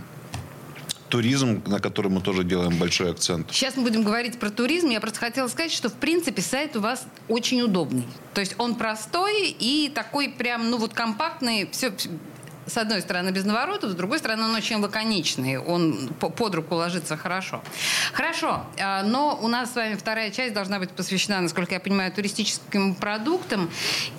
туризм, 1.15 1.63
на 1.65 1.79
который 1.79 2.11
мы 2.11 2.19
тоже 2.19 2.43
делаем 2.43 2.75
большой 2.77 3.11
акцент. 3.11 3.47
Сейчас 3.49 3.77
мы 3.77 3.83
будем 3.83 4.03
говорить 4.03 4.37
про 4.37 4.49
туризм. 4.49 4.89
Я 4.89 4.99
просто 4.99 5.21
хотела 5.21 5.47
сказать, 5.47 5.71
что, 5.71 5.87
в 5.87 5.93
принципе, 5.93 6.41
сайт 6.41 6.75
у 6.75 6.81
вас 6.81 7.07
очень 7.29 7.61
удобный. 7.61 8.05
То 8.33 8.41
есть 8.41 8.55
он 8.57 8.75
простой 8.75 9.55
и 9.57 9.89
такой 9.95 10.27
прям, 10.27 10.69
ну 10.69 10.77
вот 10.77 10.93
компактный. 10.93 11.69
Все, 11.71 11.93
с 12.67 12.77
одной 12.77 12.99
стороны, 12.99 13.29
без 13.29 13.45
наворотов, 13.45 13.91
с 13.91 13.95
другой 13.95 14.19
стороны, 14.19 14.43
он 14.43 14.55
очень 14.55 14.75
лаконичный. 14.75 15.57
Он 15.57 16.09
под 16.19 16.53
руку 16.53 16.75
ложится 16.75 17.15
хорошо. 17.15 17.63
Хорошо, 18.11 18.65
а, 18.77 19.01
но 19.03 19.39
у 19.41 19.47
нас 19.47 19.71
с 19.71 19.75
вами 19.75 19.95
вторая 19.95 20.31
часть 20.31 20.53
должна 20.53 20.79
быть 20.79 20.89
посвящена, 20.89 21.39
насколько 21.39 21.75
я 21.75 21.79
понимаю, 21.79 22.11
туристическим 22.11 22.93
продуктам. 22.93 23.69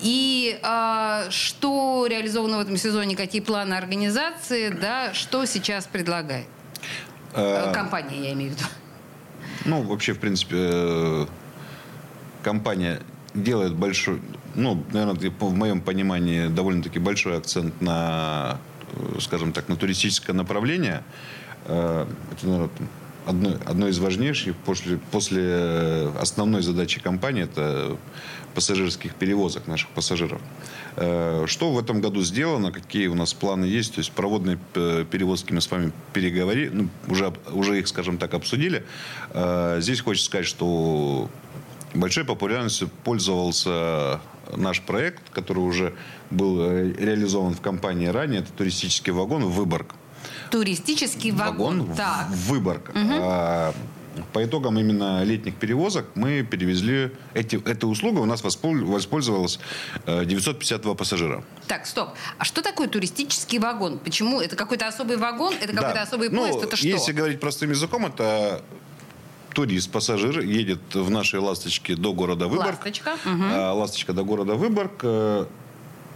И 0.01 0.57
а, 0.63 1.27
что 1.29 2.07
реализовано 2.09 2.57
в 2.57 2.61
этом 2.61 2.75
сезоне, 2.75 3.15
какие 3.15 3.41
планы 3.41 3.75
организации, 3.75 4.69
да, 4.69 5.13
что 5.13 5.45
сейчас 5.45 5.85
предлагает? 5.85 6.47
Э, 7.37 7.71
компания, 7.71 8.19
я 8.19 8.33
имею 8.33 8.51
в 8.51 8.55
виду. 8.55 8.65
Ну, 9.65 9.83
вообще, 9.83 10.13
в 10.13 10.19
принципе, 10.19 10.55
э, 10.57 11.25
компания 12.41 13.01
делает 13.33 13.75
большой, 13.75 14.21
ну, 14.55 14.83
наверное, 14.91 15.31
в 15.39 15.53
моем 15.53 15.81
понимании 15.81 16.47
довольно-таки 16.47 16.99
большой 16.99 17.37
акцент 17.37 17.79
на, 17.79 18.57
э, 18.91 19.19
скажем 19.19 19.51
так, 19.51 19.69
на 19.69 19.75
туристическое 19.75 20.35
направление. 20.35 21.03
Это, 21.65 22.07
наверное, 22.43 22.69
одно, 23.25 23.57
одно 23.65 23.87
из 23.89 23.99
важнейших 23.99 24.55
после, 24.55 24.97
после 25.11 26.09
основной 26.17 26.61
задачи 26.61 27.01
компании 27.01 27.43
это 27.43 27.97
пассажирских 28.55 29.15
перевозок 29.15 29.67
наших 29.67 29.89
пассажиров. 29.89 30.41
Э, 30.99 31.45
что 31.47 31.71
в 31.71 31.77
этом 31.77 32.01
году 32.01 32.21
сделано, 32.21 32.71
какие 32.71 33.05
у 33.05 33.13
нас 33.13 33.33
планы 33.33 33.65
есть, 33.65 33.93
то 33.93 33.99
есть 33.99 34.11
проводные 34.11 34.57
перевозки 34.73 35.53
мы 35.53 35.61
с 35.61 35.69
вами 35.69 35.91
переговорили, 36.11 36.69
ну, 36.69 36.89
уже, 37.07 37.31
уже 37.51 37.79
их, 37.79 37.87
скажем 37.87 38.17
так, 38.17 38.33
обсудили. 38.33 38.83
Э, 39.29 39.77
здесь 39.79 40.01
хочется 40.01 40.25
сказать, 40.25 40.47
что 40.47 41.29
большой 41.93 42.25
популярностью 42.25 42.89
пользовался 43.03 44.19
наш 44.55 44.81
проект, 44.81 45.21
который 45.29 45.59
уже 45.59 45.93
был 46.31 46.61
э, 46.61 46.93
реализован 46.97 47.53
в 47.53 47.61
компании 47.61 48.07
ранее, 48.07 48.39
это 48.41 48.51
туристический 48.53 49.13
вагон 49.13 49.45
«Выборг». 49.45 49.93
Туристический 50.49 51.29
вагон. 51.31 51.81
вагон 51.81 51.95
так. 51.95 52.27
Выборг. 52.29 52.89
Угу. 52.89 53.73
По 54.33 54.43
итогам 54.43 54.77
именно 54.79 55.23
летних 55.23 55.55
перевозок 55.55 56.05
мы 56.15 56.43
перевезли... 56.43 57.11
Эти, 57.33 57.55
этой 57.55 57.85
услугой 57.85 58.21
у 58.21 58.25
нас 58.25 58.43
воспользовалось 58.43 59.59
952 60.05 60.91
э, 60.91 60.95
пассажира. 60.95 61.43
Так, 61.67 61.85
стоп. 61.85 62.09
А 62.37 62.43
что 62.43 62.61
такое 62.61 62.87
туристический 62.87 63.59
вагон? 63.59 63.99
Почему? 63.99 64.41
Это 64.41 64.55
какой-то 64.55 64.87
особый 64.87 65.17
вагон? 65.17 65.53
Это 65.53 65.73
какой-то 65.73 65.93
да. 65.93 66.01
особый 66.03 66.29
поезд? 66.29 66.59
Ну, 66.59 66.63
это 66.63 66.75
что? 66.75 66.87
Если 66.87 67.11
говорить 67.11 67.39
простым 67.39 67.69
языком, 67.71 68.05
это 68.05 68.63
турист, 69.53 69.91
пассажир 69.91 70.39
едет 70.41 70.93
в 70.93 71.09
нашей 71.09 71.39
«Ласточке» 71.39 71.95
до 71.95 72.13
города 72.13 72.47
Выборг. 72.47 72.77
«Ласточка». 72.77 73.17
Угу. 73.25 73.77
«Ласточка» 73.79 74.13
до 74.13 74.23
города 74.23 74.53
Выборг. 74.53 74.99
Э, 75.03 75.45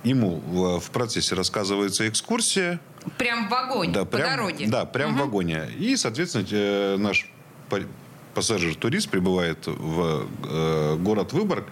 ему 0.03 0.41
в 0.79 0.91
процессе 0.91 1.35
рассказывается 1.35 2.07
экскурсия. 2.07 2.79
Прям 3.17 3.47
в 3.47 3.51
вагоне, 3.51 3.93
да, 3.93 4.05
по 4.05 4.17
прям, 4.17 4.29
дороге? 4.29 4.67
Да, 4.67 4.85
прям 4.85 5.11
угу. 5.11 5.17
в 5.17 5.21
вагоне. 5.21 5.69
И, 5.77 5.95
соответственно, 5.95 6.97
наш 6.97 7.31
пассажир-турист 8.33 9.09
прибывает 9.09 9.67
в 9.67 10.25
э, 10.43 10.95
город 10.97 11.33
Выборг. 11.33 11.65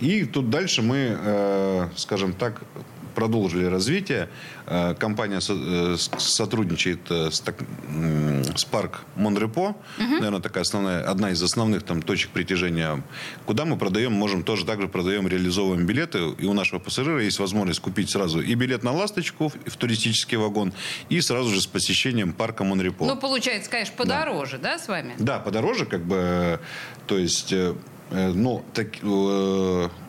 И 0.00 0.24
тут 0.24 0.50
дальше 0.50 0.82
мы, 0.82 1.16
э, 1.18 1.88
скажем 1.96 2.32
так, 2.32 2.62
продолжили 3.16 3.64
развитие. 3.64 4.28
Э, 4.66 4.94
компания 4.94 5.40
э, 5.48 5.96
сотрудничает 6.18 7.00
э, 7.10 7.30
с, 7.30 7.40
так, 7.40 7.56
с 8.54 8.64
парк 8.66 9.00
Монрепо. 9.16 9.74
Угу. 9.98 10.14
Наверное, 10.20 10.40
такая 10.40 10.62
основная, 10.62 11.02
одна 11.02 11.30
из 11.30 11.42
основных 11.42 11.82
там, 11.82 12.02
точек 12.02 12.30
притяжения. 12.30 13.02
Куда 13.46 13.64
мы 13.64 13.78
продаем, 13.78 14.12
можем 14.12 14.42
тоже 14.42 14.66
также 14.66 14.86
продаем, 14.86 15.26
реализовываем 15.26 15.86
билеты. 15.86 16.18
И 16.38 16.44
у 16.44 16.52
нашего 16.52 16.78
пассажира 16.78 17.22
есть 17.22 17.38
возможность 17.38 17.80
купить 17.80 18.10
сразу 18.10 18.40
и 18.40 18.54
билет 18.54 18.82
на 18.82 18.92
«Ласточку» 18.92 19.48
в 19.48 19.76
туристический 19.76 20.36
вагон, 20.36 20.74
и 21.08 21.20
сразу 21.22 21.48
же 21.48 21.60
с 21.62 21.66
посещением 21.66 22.34
парка 22.34 22.64
Монрепо. 22.64 23.06
Ну, 23.06 23.16
получается, 23.16 23.70
конечно, 23.70 23.94
подороже, 23.96 24.58
да, 24.58 24.76
да 24.76 24.78
с 24.78 24.88
вами? 24.88 25.14
Да, 25.18 25.38
подороже, 25.38 25.86
как 25.86 26.04
бы, 26.04 26.60
то 27.06 27.16
есть, 27.16 27.54
ну, 28.10 28.62
так, 28.74 28.88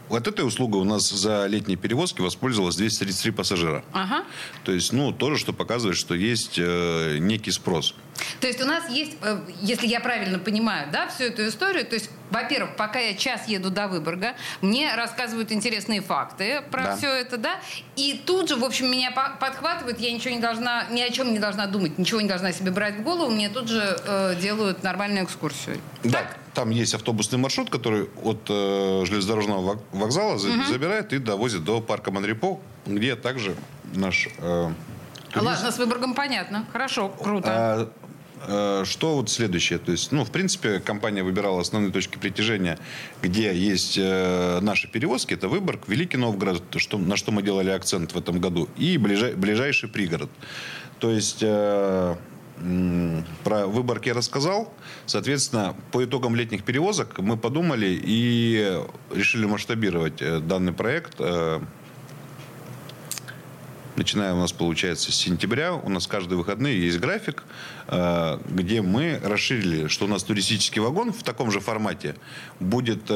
вот 0.10 0.28
этой 0.28 0.46
услугой 0.46 0.82
у 0.82 0.84
нас 0.84 1.10
за 1.10 1.46
летние 1.48 1.78
перевозки 1.78 2.22
воспользовалось 2.22 2.76
233 2.76 3.32
пассажира. 3.32 3.84
Ага. 3.92 4.24
То 4.64 4.72
есть, 4.72 4.94
ну, 4.94 5.12
тоже, 5.12 5.38
что 5.38 5.54
показывает, 5.54 5.98
что 5.98 6.16
есть 6.16 6.56
э, 6.58 7.18
некий 7.20 7.52
спрос. 7.52 7.96
То 8.40 8.48
есть 8.48 8.62
у 8.62 8.66
нас 8.66 8.90
есть, 8.90 9.18
э, 9.22 9.40
если 9.62 9.88
я 9.88 10.00
правильно 10.00 10.40
понимаю, 10.40 10.90
да, 10.92 11.08
всю 11.08 11.26
эту 11.26 11.48
историю, 11.48 11.86
то 11.86 11.96
есть, 11.96 12.10
во-первых, 12.30 12.76
пока 12.76 13.00
я 13.00 13.14
час 13.14 13.48
еду 13.48 13.70
до 13.70 13.88
Выборга, 13.88 14.36
мне 14.62 14.94
рассказывают 14.96 15.52
интересные 15.52 16.02
факты 16.02 16.62
про 16.72 16.84
да. 16.84 16.98
все 16.98 17.10
это, 17.10 17.38
да, 17.38 17.56
и 17.96 18.22
тут 18.26 18.50
же, 18.50 18.56
в 18.56 18.64
общем, 18.64 18.92
меня 18.92 19.12
подхватывают, 19.12 20.00
я 20.00 20.12
ничего 20.12 20.34
не 20.34 20.42
должна, 20.42 20.86
ни 20.90 21.02
о 21.02 21.10
чем 21.10 21.32
не 21.34 21.40
должна 21.40 21.68
думать, 21.68 21.98
ничего 21.98 22.22
не 22.22 22.28
должна 22.28 22.52
себе 22.52 22.72
брать 22.72 22.98
в 22.98 23.04
голову, 23.04 23.32
мне 23.32 23.50
тут 23.50 23.70
же 23.70 23.98
э, 24.06 24.36
делают 24.42 24.84
нормальную 24.84 25.26
экскурсию. 25.26 25.80
Да. 26.04 26.20
Так? 26.20 26.38
Там 26.54 26.72
есть 26.72 26.96
автобусный 26.96 27.38
маршрут, 27.38 27.70
который 27.70 28.10
от 28.24 28.50
э, 28.50 29.04
железнодорожного 29.06 29.80
вокзала 29.92 30.34
угу. 30.34 30.64
забирает 30.68 31.14
и 31.14 31.20
довозит 31.20 31.64
до 31.64 31.82
парка 31.82 32.10
Монрепо, 32.10 32.60
где 32.88 33.16
также 33.16 33.56
наш... 33.94 34.28
Э, 34.40 34.72
Ладно, 35.36 35.72
с 35.72 35.78
Выборгом 35.78 36.16
понятно. 36.16 36.66
Хорошо, 36.72 37.10
круто. 37.10 37.50
А, 37.52 37.82
а, 37.82 38.07
что 38.44 39.16
вот 39.16 39.30
следующее? 39.30 39.80
То 39.80 39.92
есть, 39.92 40.12
ну, 40.12 40.24
в 40.24 40.32
принципе, 40.32 40.80
компания 40.80 41.24
выбирала 41.24 41.62
основные 41.62 41.92
точки 41.92 42.18
притяжения, 42.18 42.78
где 43.22 43.56
есть 43.56 43.98
э, 43.98 44.60
наши 44.62 44.88
перевозки. 44.88 45.34
Это 45.34 45.48
Выборг, 45.48 45.88
Великий 45.88 46.18
Новгород, 46.18 46.64
что, 46.78 46.98
на 46.98 47.18
что 47.18 47.32
мы 47.32 47.42
делали 47.42 47.70
акцент 47.72 48.14
в 48.14 48.18
этом 48.18 48.40
году, 48.40 48.70
и 48.78 48.98
ближай, 48.98 49.34
ближайший 49.34 49.90
пригород. 49.90 50.30
То 51.00 51.12
есть... 51.12 51.40
Э, 51.42 52.16
про 53.44 53.68
Выборг 53.68 54.08
я 54.08 54.16
рассказал. 54.16 54.74
Соответственно, 55.06 55.76
по 55.92 56.04
итогам 56.04 56.36
летних 56.36 56.64
перевозок 56.64 57.20
мы 57.20 57.38
подумали 57.38 58.00
и 58.04 58.82
решили 59.14 59.46
масштабировать 59.46 60.24
э, 60.24 60.40
данный 60.40 60.74
проект. 60.74 61.22
Э, 63.98 64.00
начиная 64.00 64.34
у 64.34 64.38
нас, 64.38 64.52
получается, 64.52 65.12
с 65.12 65.16
сентября, 65.16 65.74
у 65.74 65.90
нас 65.90 66.08
каждые 66.08 66.38
выходные 66.38 66.80
есть 66.80 67.00
график, 67.00 67.44
э, 67.88 68.40
где 68.50 68.82
мы 68.82 69.20
расширили, 69.24 69.88
что 69.88 70.06
у 70.06 70.08
нас 70.08 70.24
туристический 70.24 70.82
вагон 70.82 71.12
в 71.12 71.24
таком 71.24 71.52
же 71.52 71.60
формате 71.60 72.16
будет 72.60 73.10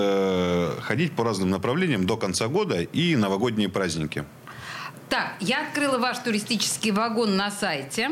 ходить 0.81 1.13
по 1.13 1.23
разным 1.23 1.49
направлениям 1.49 2.05
до 2.05 2.17
конца 2.17 2.47
года 2.47 2.81
и 2.81 3.15
новогодние 3.15 3.69
праздники. 3.69 4.25
Так, 5.09 5.33
я 5.41 5.67
открыла 5.67 5.97
ваш 5.97 6.19
туристический 6.19 6.91
вагон 6.91 7.35
на 7.35 7.51
сайте. 7.51 8.11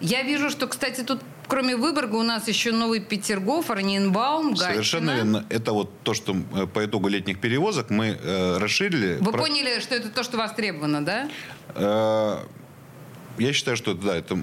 Я 0.00 0.22
вижу, 0.22 0.50
что, 0.50 0.66
кстати, 0.66 1.02
тут 1.02 1.20
кроме 1.50 1.76
Выборга 1.76 2.14
у 2.16 2.22
нас 2.22 2.48
еще 2.48 2.72
Новый 2.72 3.00
Петергоф, 3.00 3.70
Орнинбаум, 3.70 4.50
Гатчина. 4.50 4.72
Совершенно 4.72 5.10
верно. 5.10 5.46
Это 5.50 5.72
вот 5.72 5.90
то, 6.02 6.14
что 6.14 6.36
э, 6.54 6.66
по 6.66 6.84
итогу 6.84 7.08
летних 7.08 7.40
перевозок 7.40 7.90
мы 7.90 8.18
э, 8.20 8.58
расширили. 8.58 9.18
Вы 9.20 9.32
Про... 9.32 9.42
поняли, 9.42 9.80
что 9.80 9.94
это 9.94 10.08
то, 10.10 10.22
что 10.22 10.38
востребовано, 10.38 11.04
да? 11.04 11.28
Э, 11.74 12.44
я 13.38 13.52
считаю, 13.52 13.76
что 13.76 13.94
да, 13.94 14.16
это 14.16 14.38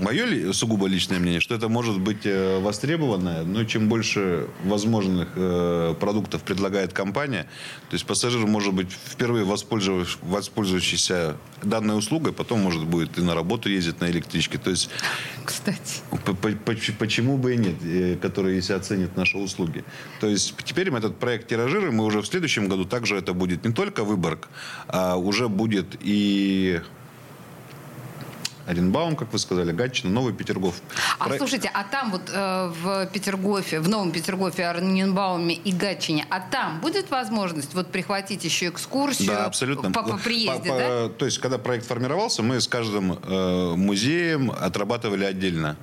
мое 0.00 0.52
сугубо 0.52 0.86
личное 0.86 1.18
мнение, 1.18 1.40
что 1.40 1.54
это 1.54 1.68
может 1.68 2.00
быть 2.00 2.24
э, 2.24 2.58
востребовано, 2.60 3.44
но 3.44 3.64
чем 3.64 3.88
больше 3.88 4.46
возможных 4.64 5.28
э, 5.36 5.94
продуктов 6.00 6.42
предлагает 6.42 6.92
компания, 6.92 7.46
то 7.88 7.94
есть 7.94 8.06
пассажир 8.06 8.46
может 8.46 8.74
быть 8.74 8.88
впервые 8.90 9.44
воспользовавшийся 9.44 11.36
данной 11.62 11.98
услугой, 11.98 12.32
потом 12.32 12.60
может 12.60 12.84
будет 12.84 13.18
и 13.18 13.22
на 13.22 13.34
работу 13.34 13.68
ездить 13.68 14.00
на 14.00 14.10
электричке. 14.10 14.58
То 14.58 14.70
есть, 14.70 14.90
Кстати. 15.44 16.00
Почему 16.98 17.36
бы 17.36 17.54
и 17.54 17.56
нет, 17.56 17.76
э, 17.82 18.16
которые 18.20 18.56
если 18.56 18.72
оценят 18.72 19.16
наши 19.16 19.36
услуги. 19.38 19.84
То 20.20 20.26
есть 20.26 20.54
теперь 20.64 20.90
мы 20.90 20.98
этот 20.98 21.18
проект 21.18 21.48
тиражируем, 21.48 22.00
и 22.00 22.04
уже 22.04 22.20
в 22.22 22.26
следующем 22.26 22.68
году 22.68 22.84
также 22.84 23.16
это 23.16 23.32
будет 23.34 23.64
не 23.64 23.72
только 23.72 24.04
Выборг, 24.04 24.48
а 24.88 25.16
уже 25.16 25.48
будет 25.48 25.96
и 26.00 26.80
Оренбаум, 28.66 29.16
как 29.16 29.32
вы 29.32 29.38
сказали, 29.38 29.72
Гатчина, 29.72 30.10
Новый 30.10 30.32
Петергоф. 30.32 30.80
А 31.18 31.28
Про... 31.28 31.38
слушайте, 31.38 31.70
а 31.72 31.84
там 31.84 32.10
вот 32.10 32.22
э, 32.32 32.72
в 32.82 33.06
Петергофе, 33.06 33.80
в 33.80 33.88
Новом 33.88 34.12
Петергофе, 34.12 34.66
Оренбауме 34.66 35.54
и 35.54 35.72
Гатчине, 35.72 36.26
а 36.30 36.40
там 36.40 36.80
будет 36.80 37.10
возможность 37.10 37.74
вот 37.74 37.88
прихватить 37.88 38.44
еще 38.44 38.68
экскурсию 38.68 39.28
да, 39.28 39.46
абсолютно. 39.46 39.90
по, 39.90 40.02
по 40.02 40.16
приезде, 40.16 40.70
по, 40.70 40.78
да? 40.78 41.08
То 41.08 41.24
есть, 41.24 41.38
когда 41.38 41.58
проект 41.58 41.86
формировался, 41.86 42.42
мы 42.42 42.60
с 42.60 42.68
каждым 42.68 43.12
э, 43.12 43.74
музеем 43.76 44.50
отрабатывали 44.50 45.24
отдельно. 45.24 45.76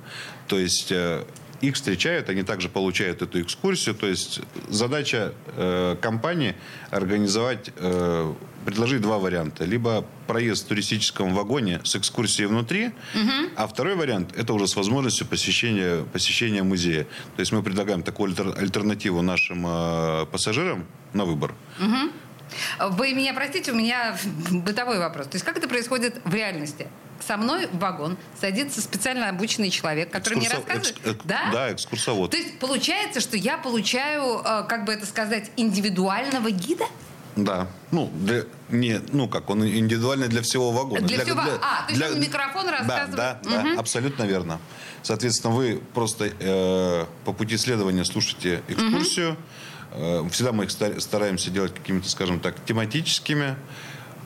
То 0.46 0.58
есть... 0.58 0.92
Э, 0.92 1.24
их 1.60 1.74
встречают, 1.74 2.28
они 2.28 2.42
также 2.42 2.68
получают 2.68 3.22
эту 3.22 3.42
экскурсию. 3.42 3.94
То 3.94 4.06
есть 4.06 4.40
задача 4.68 5.34
э, 5.56 5.96
компании 6.00 6.54
организовать, 6.90 7.70
э, 7.76 8.32
предложить 8.68 9.00
два 9.00 9.18
варианта. 9.18 9.64
Либо 9.64 10.04
проезд 10.26 10.66
в 10.66 10.68
туристическом 10.68 11.34
вагоне 11.34 11.80
с 11.84 11.96
экскурсией 11.96 12.48
внутри, 12.48 12.88
угу. 13.14 13.50
а 13.56 13.66
второй 13.66 13.94
вариант 13.94 14.36
это 14.36 14.52
уже 14.52 14.66
с 14.66 14.76
возможностью 14.76 15.26
посещения, 15.26 16.04
посещения 16.12 16.62
музея. 16.62 17.04
То 17.36 17.40
есть 17.40 17.50
мы 17.50 17.62
предлагаем 17.62 18.02
такую 18.02 18.34
альтернативу 18.58 19.22
нашим 19.22 19.64
э, 19.66 20.26
пассажирам 20.26 20.84
на 21.14 21.24
выбор. 21.24 21.54
Угу. 21.80 22.90
Вы 22.90 23.14
меня 23.14 23.32
простите, 23.32 23.72
у 23.72 23.74
меня 23.74 24.18
бытовой 24.50 24.98
вопрос. 24.98 25.28
То 25.28 25.36
есть 25.36 25.46
как 25.46 25.56
это 25.56 25.66
происходит 25.66 26.20
в 26.24 26.34
реальности? 26.34 26.88
со 27.26 27.36
мной 27.36 27.66
в 27.66 27.78
вагон 27.78 28.16
садится 28.40 28.80
специально 28.80 29.28
обученный 29.28 29.70
человек, 29.70 30.10
который 30.10 30.38
Экскурсо... 30.38 30.56
мне 30.56 30.66
рассказывает. 30.66 31.16
Экс... 31.16 31.24
Да? 31.24 31.50
да, 31.52 31.72
экскурсовод. 31.72 32.30
То 32.30 32.36
есть 32.36 32.58
получается, 32.58 33.20
что 33.20 33.36
я 33.36 33.58
получаю, 33.58 34.40
э, 34.44 34.64
как 34.68 34.84
бы 34.84 34.92
это 34.92 35.06
сказать, 35.06 35.50
индивидуального 35.56 36.50
гида? 36.50 36.84
Да. 37.44 37.68
Ну, 37.90 38.10
для, 38.14 38.44
не, 38.68 39.00
ну 39.12 39.28
как, 39.28 39.50
он 39.50 39.66
индивидуальный 39.66 40.28
для 40.28 40.42
всего 40.42 40.70
вагона. 40.72 41.06
Для, 41.06 41.18
для 41.18 41.24
всего, 41.24 41.42
для, 41.42 41.54
а, 41.54 41.86
то 41.86 41.92
есть 41.92 42.00
для, 42.00 42.12
он 42.12 42.20
микрофон 42.20 42.68
рассказывает? 42.68 43.16
Да, 43.16 43.40
да, 43.42 43.60
угу. 43.60 43.68
да, 43.74 43.80
абсолютно 43.80 44.22
верно. 44.24 44.60
Соответственно, 45.02 45.54
вы 45.54 45.80
просто 45.94 46.30
э, 46.38 47.06
по 47.24 47.32
пути 47.32 47.56
следования 47.56 48.04
слушаете 48.04 48.62
экскурсию, 48.68 49.32
угу 49.32 49.38
всегда 50.30 50.52
мы 50.52 50.64
их 50.64 50.70
стараемся 50.70 51.50
делать 51.50 51.74
какими-то, 51.74 52.08
скажем 52.08 52.40
так, 52.40 52.56
тематическими. 52.64 53.56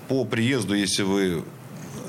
По 0.08 0.24
приезду, 0.24 0.74
если 0.74 1.02
вы 1.02 1.44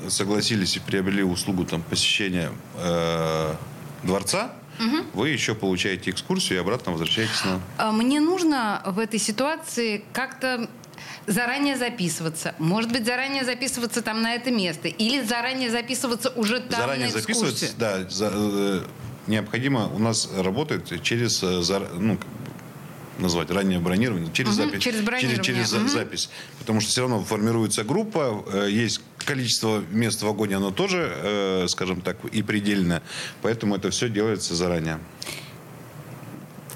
согласились 0.08 0.76
и 0.76 0.80
приобрели 0.80 1.22
услугу 1.22 1.64
там, 1.64 1.82
посещения 1.82 2.50
э, 2.76 3.54
дворца, 4.02 4.52
угу. 4.78 4.96
вы 5.14 5.28
еще 5.30 5.54
получаете 5.54 6.10
экскурсию 6.10 6.58
и 6.58 6.60
обратно 6.60 6.92
возвращаетесь 6.92 7.44
на... 7.44 7.60
А 7.78 7.92
мне 7.92 8.20
нужно 8.20 8.82
в 8.84 8.98
этой 8.98 9.20
ситуации 9.20 10.04
как-то 10.12 10.68
заранее 11.26 11.76
записываться. 11.76 12.54
Может 12.58 12.92
быть, 12.92 13.04
заранее 13.04 13.44
записываться 13.44 14.02
там 14.02 14.22
на 14.22 14.34
это 14.34 14.50
место. 14.50 14.88
Или 14.88 15.22
заранее 15.22 15.70
записываться 15.70 16.30
уже 16.30 16.60
там 16.60 16.80
заранее 16.80 17.06
на 17.06 17.12
записываться, 17.12 17.66
да. 17.78 18.08
За, 18.08 18.30
э, 18.32 18.80
необходимо, 19.26 19.88
у 19.88 19.98
нас 19.98 20.28
работает 20.36 21.02
через, 21.02 21.42
э, 21.42 21.88
ну, 21.98 22.18
назвать 23.18 23.50
раннее 23.50 23.78
бронирование 23.78 24.32
через 24.32 24.58
угу, 24.58 24.64
запись. 24.64 24.82
Через 24.82 25.00
бронирование. 25.00 25.42
Через, 25.42 25.70
через 25.70 25.72
угу. 25.72 25.88
запись. 25.88 26.30
Потому 26.58 26.80
что 26.80 26.90
все 26.90 27.02
равно 27.02 27.22
формируется 27.22 27.84
группа, 27.84 28.44
э, 28.52 28.68
есть 28.70 29.00
количество 29.18 29.82
мест 29.90 30.20
в 30.20 30.26
вагоне, 30.26 30.56
оно 30.56 30.70
тоже, 30.70 31.12
э, 31.14 31.66
скажем 31.68 32.00
так, 32.00 32.24
и 32.24 32.42
предельно. 32.42 33.02
Поэтому 33.42 33.76
это 33.76 33.90
все 33.90 34.08
делается 34.08 34.54
заранее. 34.54 34.98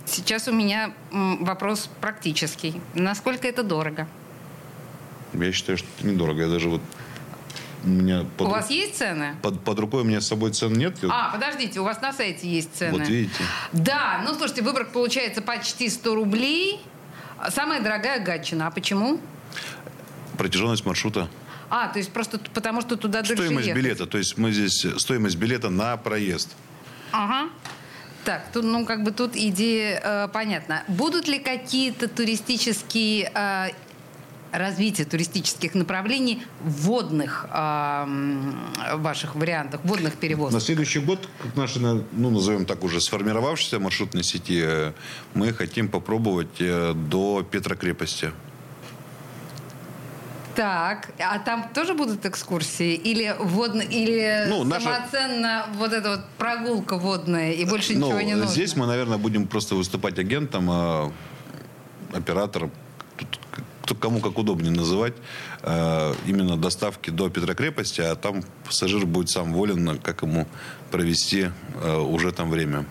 Сейчас 0.06 0.48
у 0.48 0.52
меня 0.52 0.94
вопрос 1.10 1.90
практический. 2.00 2.80
Насколько 2.94 3.46
это 3.46 3.62
дорого? 3.62 4.08
Я 5.32 5.52
считаю, 5.52 5.78
что 5.78 5.86
это 5.98 6.06
недорого. 6.06 6.42
Я 6.42 6.48
даже 6.48 6.68
вот 6.68 6.80
у 7.84 7.88
меня 7.88 8.24
под, 8.36 8.48
у 8.48 8.50
вас 8.50 8.70
есть 8.70 8.96
цены? 8.96 9.36
Под, 9.42 9.62
под 9.62 9.78
рукой 9.78 10.02
у 10.02 10.04
меня 10.04 10.20
с 10.20 10.26
собой 10.26 10.52
цен 10.52 10.72
нет. 10.72 10.96
А, 11.08 11.30
подождите, 11.30 11.80
у 11.80 11.84
вас 11.84 12.00
на 12.00 12.12
сайте 12.12 12.48
есть 12.48 12.74
цены. 12.74 12.98
Вот 12.98 13.08
видите. 13.08 13.42
Да, 13.72 14.22
ну 14.24 14.34
слушайте, 14.34 14.62
Выборг 14.62 14.90
получается 14.90 15.42
почти 15.42 15.88
100 15.88 16.14
рублей. 16.14 16.80
Самая 17.50 17.80
дорогая 17.80 18.20
Гатчина. 18.20 18.66
А 18.66 18.70
почему? 18.70 19.20
Протяженность 20.36 20.84
маршрута. 20.84 21.28
А, 21.70 21.88
то 21.88 21.98
есть 21.98 22.12
просто 22.12 22.38
потому, 22.54 22.80
что 22.80 22.96
туда 22.96 23.20
дольше 23.20 23.36
Стоимость 23.36 23.68
ехать. 23.68 23.82
билета. 23.82 24.06
То 24.06 24.18
есть 24.18 24.38
мы 24.38 24.52
здесь... 24.52 24.86
Стоимость 24.96 25.36
билета 25.36 25.68
на 25.68 25.96
проезд. 25.96 26.56
Ага. 27.12 27.50
Так, 28.24 28.50
тут, 28.52 28.64
ну, 28.64 28.84
как 28.84 29.04
бы 29.04 29.10
тут 29.10 29.36
идея 29.36 30.00
э, 30.02 30.28
понятна. 30.28 30.82
Будут 30.88 31.28
ли 31.28 31.38
какие-то 31.38 32.08
туристические 32.08 33.30
э, 33.34 33.70
развитие 34.52 35.06
туристических 35.06 35.74
направлений 35.74 36.42
в 36.62 36.82
водных 36.82 37.46
э, 37.52 38.06
ваших 38.94 39.34
вариантах, 39.34 39.80
водных 39.84 40.14
перевозок? 40.14 40.54
На 40.54 40.60
следующий 40.60 41.00
год, 41.00 41.28
как 41.42 41.56
наши, 41.56 41.78
ну, 41.78 42.30
назовем 42.30 42.64
так, 42.66 42.84
уже 42.84 43.00
сформировавшейся 43.00 43.78
маршрутной 43.78 44.22
сети, 44.22 44.62
э, 44.64 44.92
мы 45.34 45.52
хотим 45.52 45.88
попробовать 45.88 46.60
э, 46.60 46.94
до 46.94 47.46
Петрокрепости. 47.48 48.32
Так, 50.58 51.10
а 51.20 51.38
там 51.38 51.68
тоже 51.72 51.94
будут 51.94 52.26
экскурсии? 52.26 52.94
Или, 52.94 53.32
водно, 53.38 53.80
или 53.80 54.44
ну, 54.48 54.68
самоценно 54.68 55.40
наша... 55.40 55.78
вот 55.78 55.92
эта 55.92 56.10
вот 56.10 56.20
прогулка 56.36 56.98
водная, 56.98 57.52
и 57.52 57.64
больше 57.64 57.96
ну, 57.96 58.06
ничего 58.06 58.20
не 58.22 58.34
нужно? 58.34 58.50
Здесь 58.50 58.74
мы, 58.74 58.86
наверное, 58.86 59.18
будем 59.18 59.46
просто 59.46 59.76
выступать 59.76 60.18
агентом, 60.18 60.68
э, 60.68 61.10
оператором. 62.12 62.72
Тут 63.16 63.38
кому 63.94 64.20
как 64.20 64.38
удобнее 64.38 64.72
называть, 64.72 65.14
э, 65.62 66.14
именно 66.26 66.56
доставки 66.56 67.10
до 67.10 67.28
Петрокрепости, 67.30 68.00
а 68.00 68.14
там 68.16 68.42
пассажир 68.66 69.06
будет 69.06 69.30
сам 69.30 69.52
волен, 69.52 69.98
как 69.98 70.22
ему 70.22 70.46
провести 70.90 71.50
э, 71.82 71.98
уже 71.98 72.32
там 72.32 72.50
время. 72.50 72.86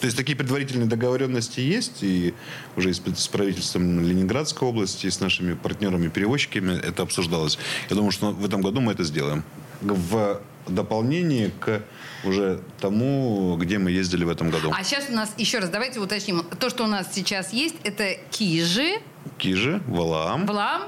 То 0.00 0.06
есть 0.06 0.16
такие 0.16 0.36
предварительные 0.36 0.86
договоренности 0.86 1.60
есть, 1.60 2.02
и 2.02 2.34
уже 2.76 2.92
с 2.92 3.28
правительством 3.28 4.00
Ленинградской 4.00 4.68
области, 4.68 5.06
и 5.06 5.10
с 5.10 5.20
нашими 5.20 5.54
партнерами-перевозчиками 5.54 6.78
это 6.78 7.02
обсуждалось. 7.02 7.58
Я 7.88 7.96
думаю, 7.96 8.10
что 8.10 8.30
в 8.30 8.44
этом 8.44 8.60
году 8.60 8.80
мы 8.80 8.92
это 8.92 9.04
сделаем. 9.04 9.44
В 9.80 10.42
дополнение 10.68 11.50
к 11.58 11.82
уже 12.24 12.60
тому, 12.80 13.56
где 13.56 13.78
мы 13.78 13.90
ездили 13.90 14.24
в 14.24 14.28
этом 14.28 14.50
году. 14.50 14.72
А 14.74 14.82
сейчас 14.84 15.06
у 15.08 15.12
нас, 15.12 15.32
еще 15.36 15.58
раз, 15.58 15.70
давайте 15.70 16.00
уточним. 16.00 16.42
То, 16.58 16.70
что 16.70 16.84
у 16.84 16.86
нас 16.86 17.08
сейчас 17.12 17.52
есть, 17.52 17.76
это 17.84 18.16
Кижи. 18.30 19.00
Кижи, 19.38 19.82
Валаам. 19.86 20.46
Валаам. 20.46 20.82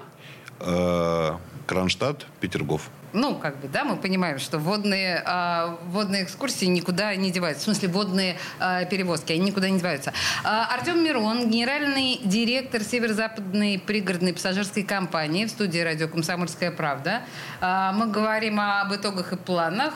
Э, 0.61 1.37
Кронштадт, 1.67 2.27
Петергоф. 2.41 2.91
Ну, 3.13 3.35
как 3.37 3.59
бы, 3.61 3.69
да, 3.69 3.85
мы 3.85 3.97
понимаем, 3.97 4.39
что 4.39 4.59
водные, 4.59 5.23
э, 5.25 5.77
водные 5.87 6.25
экскурсии 6.25 6.67
никуда 6.67 7.15
не 7.17 7.31
деваются. 7.31 7.63
В 7.63 7.65
смысле, 7.65 7.89
водные 7.89 8.37
э, 8.61 8.85
перевозки, 8.91 9.33
они 9.33 9.47
никуда 9.47 9.71
не 9.71 9.79
деваются. 9.79 10.13
Э, 10.45 10.65
Артем 10.75 11.03
Мирон, 11.03 11.49
генеральный 11.49 12.21
директор 12.25 12.83
северо-западной 12.83 13.79
пригородной 13.79 14.35
пассажирской 14.35 14.83
компании 14.83 15.47
в 15.47 15.51
студии 15.51 15.79
радио 15.79 16.09
«Комсомольская 16.09 16.71
правда». 16.71 17.23
Э, 17.61 17.93
мы 17.95 18.07
говорим 18.07 18.61
об 18.61 18.95
итогах 18.95 19.33
и 19.33 19.37
планах. 19.37 19.95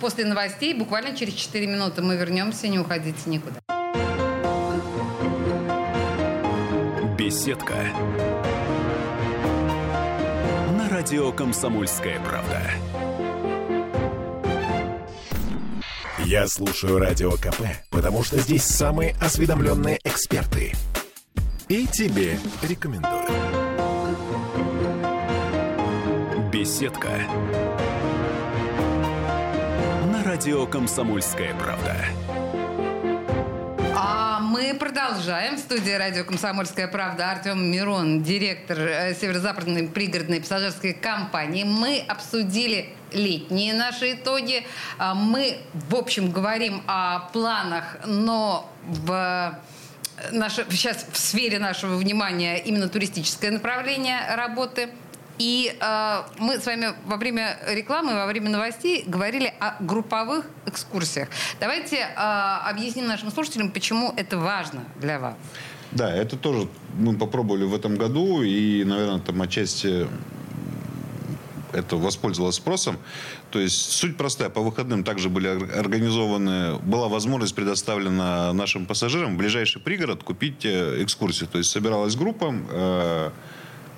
После 0.00 0.24
новостей, 0.24 0.72
буквально 0.72 1.16
через 1.16 1.34
4 1.34 1.66
минуты 1.66 2.02
мы 2.02 2.16
вернемся, 2.16 2.68
не 2.68 2.78
уходите 2.78 3.28
никуда. 3.28 3.79
Беседка 7.20 7.74
радио 10.88 11.32
«Комсомольская 11.32 12.18
правда». 12.20 12.62
Я 16.24 16.48
слушаю 16.48 16.98
Радио 16.98 17.32
КП, 17.32 17.62
потому 17.90 18.22
что 18.22 18.38
здесь 18.38 18.62
самые 18.64 19.14
осведомленные 19.20 19.98
эксперты. 20.02 20.72
И 21.68 21.86
тебе 21.86 22.38
рекомендую. 22.62 23.26
Беседка. 26.50 27.10
На 30.10 30.24
радио 30.24 30.66
«Комсомольская 30.66 31.54
правда». 31.54 31.96
Продолжаем. 34.78 35.56
В 35.56 35.58
студии 35.58 35.90
радио 35.90 36.24
«Комсомольская 36.24 36.86
правда» 36.86 37.30
Артем 37.30 37.70
Мирон, 37.70 38.22
директор 38.22 38.78
э, 38.78 39.14
северо-западной 39.14 39.88
пригородной 39.88 40.40
пассажирской 40.40 40.92
компании. 40.92 41.64
Мы 41.64 42.04
обсудили 42.06 42.90
летние 43.12 43.74
наши 43.74 44.12
итоги. 44.12 44.64
А, 44.98 45.14
мы, 45.14 45.58
в 45.72 45.94
общем, 45.94 46.30
говорим 46.30 46.82
о 46.86 47.30
планах, 47.32 47.96
но 48.06 48.70
в 48.84 49.12
э, 49.12 50.30
наше, 50.30 50.66
сейчас 50.70 51.04
в 51.10 51.16
сфере 51.16 51.58
нашего 51.58 51.96
внимания 51.96 52.58
именно 52.58 52.88
туристическое 52.88 53.50
направление 53.50 54.34
работы– 54.36 54.90
и 55.40 55.74
э, 55.80 56.22
мы 56.38 56.60
с 56.60 56.66
вами 56.66 56.92
во 57.06 57.16
время 57.16 57.58
рекламы, 57.66 58.14
во 58.14 58.26
время 58.26 58.50
новостей 58.50 59.04
говорили 59.06 59.52
о 59.58 59.82
групповых 59.82 60.44
экскурсиях. 60.66 61.28
Давайте 61.58 61.96
э, 61.96 62.14
объясним 62.14 63.06
нашим 63.06 63.30
слушателям, 63.30 63.70
почему 63.70 64.12
это 64.18 64.36
важно 64.36 64.84
для 65.00 65.18
вас. 65.18 65.36
Да, 65.92 66.14
это 66.14 66.36
тоже 66.36 66.68
мы 66.94 67.16
попробовали 67.16 67.64
в 67.64 67.74
этом 67.74 67.96
году, 67.96 68.42
и, 68.42 68.84
наверное, 68.84 69.18
там 69.18 69.40
отчасти 69.40 70.06
это 71.72 71.96
воспользовалось 71.96 72.56
спросом. 72.56 72.98
То 73.50 73.60
есть 73.60 73.92
суть 73.92 74.18
простая. 74.18 74.50
По 74.50 74.60
выходным 74.60 75.04
также 75.04 75.30
были 75.30 75.48
организованы, 75.48 76.76
была 76.80 77.08
возможность 77.08 77.54
предоставлена 77.54 78.52
нашим 78.52 78.84
пассажирам 78.84 79.36
в 79.36 79.38
ближайший 79.38 79.80
пригород 79.80 80.22
купить 80.22 80.66
э, 80.66 81.02
экскурсию. 81.02 81.48
То 81.48 81.56
есть 81.56 81.70
собиралась 81.70 82.14
группа, 82.14 82.54
э, 82.70 83.30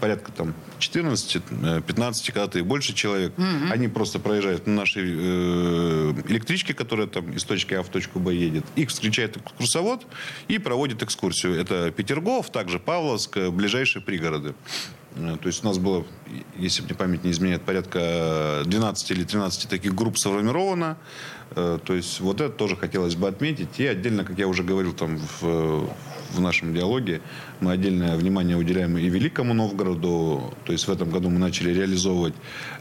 порядка 0.03 0.33
там 0.33 0.53
14-15, 0.81 2.33
когда-то 2.33 2.59
и 2.59 2.62
больше 2.62 2.93
человек. 2.93 3.35
Mm-hmm. 3.37 3.71
Они 3.71 3.87
просто 3.87 4.19
проезжают 4.19 4.67
на 4.67 4.75
нашей 4.75 5.05
э, 5.05 6.12
электричке, 6.27 6.75
которая 6.75 7.07
там 7.07 7.31
из 7.31 7.45
точки 7.45 7.75
А 7.75 7.85
в 7.85 7.88
точку 7.88 8.19
Б 8.19 8.35
едет. 8.35 8.65
Их 8.75 8.88
встречает 8.88 9.37
экскурсовод 9.37 10.05
и 10.49 10.59
проводит 10.59 11.05
экскурсию. 11.05 11.55
Это 11.55 11.93
Петергоф, 11.93 12.51
также 12.51 12.81
Павловск, 12.81 13.38
ближайшие 13.51 14.03
пригороды. 14.03 14.55
Э, 15.15 15.37
то 15.41 15.47
есть 15.47 15.62
у 15.62 15.69
нас 15.69 15.79
было, 15.79 16.05
если 16.59 16.83
мне 16.83 16.95
память 16.97 17.23
не 17.23 17.31
изменяет, 17.31 17.62
порядка 17.62 18.62
12 18.65 19.11
или 19.12 19.23
13 19.23 19.69
таких 19.69 19.95
групп 19.95 20.19
сформировано. 20.19 20.97
Э, 21.55 21.79
то 21.85 21.95
есть 21.95 22.19
вот 22.19 22.41
это 22.41 22.53
тоже 22.53 22.75
хотелось 22.75 23.15
бы 23.15 23.29
отметить. 23.29 23.79
И 23.79 23.87
отдельно, 23.87 24.25
как 24.25 24.37
я 24.37 24.49
уже 24.49 24.65
говорил 24.65 24.95
там 24.95 25.21
в, 25.41 25.88
в 26.33 26.40
нашем 26.40 26.75
диалоге, 26.75 27.21
мы 27.61 27.73
отдельное 27.73 28.16
внимание 28.16 28.57
уделяем 28.57 28.99
и 28.99 29.09
Великому 29.09 29.55
Новгороду. 29.55 30.55
То 30.64 30.73
есть 30.73 30.88
в 30.88 30.90
этом 30.90 31.11
году 31.11 31.31
мы 31.31 31.38
начали 31.38 31.73
реализовывать, 31.73 32.35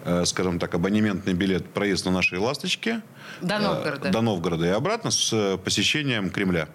э, 0.06 0.26
скажем 0.26 0.60
так, 0.60 0.74
абонементный 0.74 1.34
билет 1.34 1.68
проезд 1.74 2.06
на 2.06 2.12
нашей 2.12 2.40
«Ласточке». 2.40 3.02
До 3.42 3.60
Новгорода. 3.60 4.10
До 4.10 4.22
Новгорода 4.22 4.66
и 4.66 4.70
обратно 4.70 5.12
с 5.12 5.58
посещением 5.64 6.30
Кремля 6.30 6.68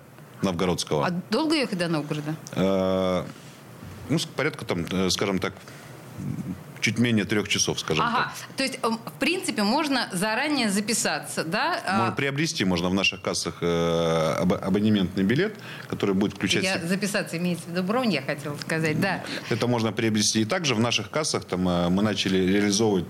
новгородского. 0.42 1.06
А 1.06 1.10
долго 1.30 1.54
ехать 1.54 1.78
до 1.78 1.88
Новгорода? 1.88 2.34
Ну, 4.08 4.18
порядка 4.36 4.64
там, 4.64 5.10
скажем 5.10 5.38
так, 5.38 5.54
чуть 6.86 6.98
менее 7.00 7.24
трех 7.24 7.48
часов, 7.48 7.80
скажем 7.80 8.04
Ага, 8.04 8.32
так. 8.38 8.56
то 8.56 8.62
есть, 8.62 8.78
эм, 8.84 8.98
в 9.04 9.18
принципе, 9.18 9.64
можно 9.64 10.08
заранее 10.12 10.70
записаться, 10.70 11.42
да? 11.42 11.80
А, 11.84 11.98
Можно 11.98 12.12
приобрести 12.14 12.64
можно 12.64 12.88
в 12.88 12.94
наших 12.94 13.22
кассах 13.22 13.56
э, 13.60 14.36
або- 14.38 14.54
абонементный 14.58 15.24
билет, 15.24 15.56
который 15.88 16.14
будет 16.14 16.34
включать... 16.34 16.62
Я 16.62 16.78
записаться 16.78 17.38
имеется 17.38 17.64
в 17.66 17.70
виду 17.72 17.82
бронь, 17.82 18.12
я 18.12 18.22
хотела 18.22 18.56
сказать, 18.56 19.00
да. 19.00 19.24
Это 19.50 19.66
можно 19.66 19.90
приобрести 19.90 20.42
и 20.42 20.44
также 20.44 20.76
в 20.76 20.80
наших 20.80 21.10
кассах. 21.10 21.44
Там 21.44 21.68
э, 21.68 21.88
мы 21.88 22.04
начали 22.04 22.38
реализовывать 22.38 23.06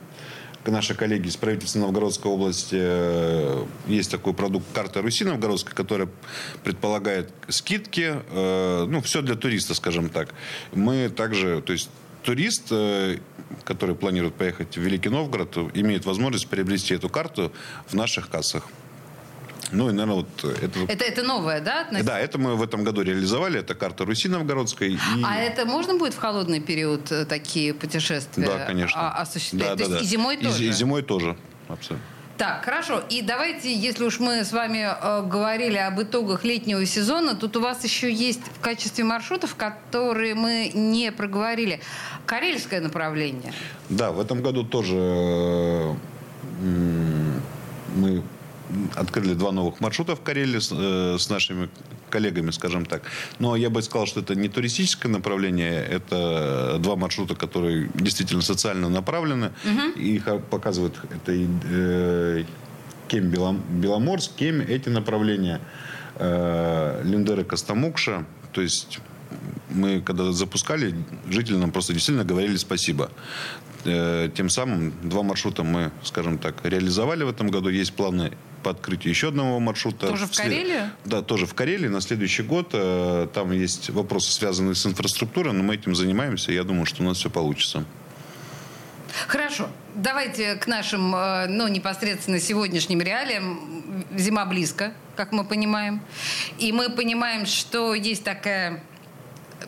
наши 0.64 0.94
коллеги 0.94 1.28
из 1.28 1.36
правительства 1.36 1.80
Новгородской 1.80 2.30
области. 2.32 2.78
э, 2.80 3.66
Есть 3.88 4.10
такой 4.10 4.32
продукт 4.32 4.64
«Карта 4.72 5.02
Руси 5.02 5.24
Новгородской», 5.24 5.74
которая 5.74 6.08
предполагает 6.64 7.30
скидки. 7.48 8.14
Ну, 8.32 9.00
все 9.02 9.20
для 9.20 9.34
туриста, 9.34 9.74
скажем 9.74 10.08
так. 10.08 10.30
Мы 10.72 11.10
также, 11.10 11.60
то 11.60 11.72
есть 11.74 11.90
турист, 12.26 12.66
э, 12.70 13.18
который 13.64 13.94
планирует 13.94 14.34
поехать 14.34 14.76
в 14.76 14.80
Великий 14.80 15.08
Новгород, 15.08 15.56
имеет 15.74 16.04
возможность 16.04 16.48
приобрести 16.48 16.94
эту 16.94 17.08
карту 17.08 17.52
в 17.86 17.94
наших 17.94 18.28
кассах. 18.28 18.64
Ну 19.72 19.88
и, 19.88 19.92
наверное, 19.92 20.16
вот 20.16 20.44
это... 20.44 20.80
Это, 20.88 21.04
это 21.04 21.22
новое, 21.22 21.60
да? 21.60 21.82
относительно? 21.82 22.12
Да, 22.12 22.20
это 22.20 22.38
мы 22.38 22.56
в 22.56 22.62
этом 22.62 22.84
году 22.84 23.02
реализовали. 23.02 23.60
Это 23.60 23.74
карта 23.74 24.04
Руси 24.04 24.28
Новгородской. 24.28 24.92
И... 24.92 24.98
А 25.24 25.36
это 25.36 25.64
можно 25.64 25.94
будет 25.94 26.14
в 26.14 26.18
холодный 26.18 26.60
период 26.60 27.10
э, 27.10 27.24
такие 27.24 27.74
путешествия 27.74 28.46
Да, 28.46 28.64
конечно. 28.66 29.00
а- 29.00 29.22
осуществлять? 29.22 29.76
Да, 29.76 29.84
То 29.84 29.90
да, 29.90 29.96
есть 29.96 29.98
да. 29.98 30.00
и 30.00 30.04
зимой 30.04 30.36
тоже? 30.36 30.64
И, 30.64 30.72
зимой 30.72 31.02
тоже, 31.02 31.36
абсолютно. 31.68 32.15
Так, 32.38 32.64
хорошо. 32.64 33.02
И 33.08 33.22
давайте, 33.22 33.74
если 33.74 34.04
уж 34.04 34.20
мы 34.20 34.44
с 34.44 34.52
вами 34.52 34.86
э, 34.88 35.22
говорили 35.26 35.78
об 35.78 36.00
итогах 36.00 36.44
летнего 36.44 36.84
сезона, 36.84 37.34
тут 37.34 37.56
у 37.56 37.60
вас 37.60 37.82
еще 37.84 38.12
есть 38.12 38.42
в 38.54 38.60
качестве 38.60 39.04
маршрутов, 39.04 39.54
которые 39.54 40.34
мы 40.34 40.70
не 40.74 41.12
проговорили, 41.12 41.80
карельское 42.26 42.80
направление. 42.80 43.54
Да, 43.88 44.12
в 44.12 44.20
этом 44.20 44.42
году 44.42 44.64
тоже 44.64 44.96
э, 44.96 45.94
мы 47.94 48.22
открыли 48.94 49.34
два 49.34 49.52
новых 49.52 49.80
маршрута 49.80 50.16
в 50.16 50.20
Карелии 50.22 50.58
с, 50.58 50.70
э, 50.72 51.16
с 51.18 51.28
нашими 51.30 51.68
коллегами, 52.10 52.50
скажем 52.50 52.86
так. 52.86 53.02
Но 53.38 53.56
я 53.56 53.70
бы 53.70 53.82
сказал, 53.82 54.06
что 54.06 54.20
это 54.20 54.34
не 54.34 54.48
туристическое 54.48 55.10
направление, 55.10 55.84
это 55.84 56.78
два 56.80 56.96
маршрута, 56.96 57.34
которые 57.34 57.90
действительно 57.94 58.42
социально 58.42 58.88
направлены. 58.88 59.50
Их 59.96 60.26
а, 60.28 60.38
показывают 60.38 60.94
это 61.10 61.32
и, 61.32 61.46
э, 61.64 62.44
Кем 63.08 63.30
Белом- 63.30 63.62
Беломорск, 63.80 64.32
Кем 64.36 64.60
эти 64.60 64.88
направления, 64.88 65.60
э, 66.16 67.02
Линдер 67.04 67.40
и 67.40 67.44
Костомукша. 67.44 68.24
То 68.52 68.62
есть 68.62 69.00
мы, 69.70 70.00
когда 70.00 70.32
запускали, 70.32 70.94
жители 71.28 71.56
нам 71.56 71.70
просто 71.70 71.92
действительно 71.92 72.24
говорили 72.24 72.56
спасибо. 72.56 73.10
Э, 73.84 74.28
Тем 74.34 74.48
самым 74.48 74.92
два 75.02 75.22
маршрута 75.22 75.62
мы, 75.62 75.90
скажем 76.02 76.38
так, 76.38 76.64
реализовали 76.64 77.24
в 77.24 77.28
этом 77.28 77.48
году. 77.48 77.68
Есть 77.68 77.92
планы 77.92 78.32
по 78.66 78.70
открытию 78.70 79.10
еще 79.10 79.28
одного 79.28 79.60
маршрута. 79.60 80.08
Тоже 80.08 80.26
в 80.26 80.36
Карелию? 80.36 80.90
Да, 81.04 81.22
тоже 81.22 81.46
в 81.46 81.54
Карелии. 81.54 81.86
На 81.86 82.00
следующий 82.00 82.42
год 82.42 82.70
э, 82.72 83.28
там 83.32 83.52
есть 83.52 83.90
вопросы, 83.90 84.32
связанные 84.32 84.74
с 84.74 84.84
инфраструктурой, 84.84 85.52
но 85.52 85.62
мы 85.62 85.76
этим 85.76 85.94
занимаемся. 85.94 86.50
Я 86.50 86.64
думаю, 86.64 86.84
что 86.84 87.04
у 87.04 87.06
нас 87.06 87.18
все 87.18 87.30
получится. 87.30 87.84
Хорошо. 89.28 89.68
Давайте 89.94 90.56
к 90.56 90.66
нашим, 90.66 91.14
э, 91.14 91.46
ну, 91.46 91.68
непосредственно 91.68 92.40
сегодняшним 92.40 93.00
реалиям. 93.00 94.04
Зима 94.16 94.44
близко, 94.46 94.94
как 95.14 95.30
мы 95.30 95.44
понимаем. 95.44 96.00
И 96.58 96.72
мы 96.72 96.90
понимаем, 96.90 97.46
что 97.46 97.94
есть 97.94 98.24
такая 98.24 98.82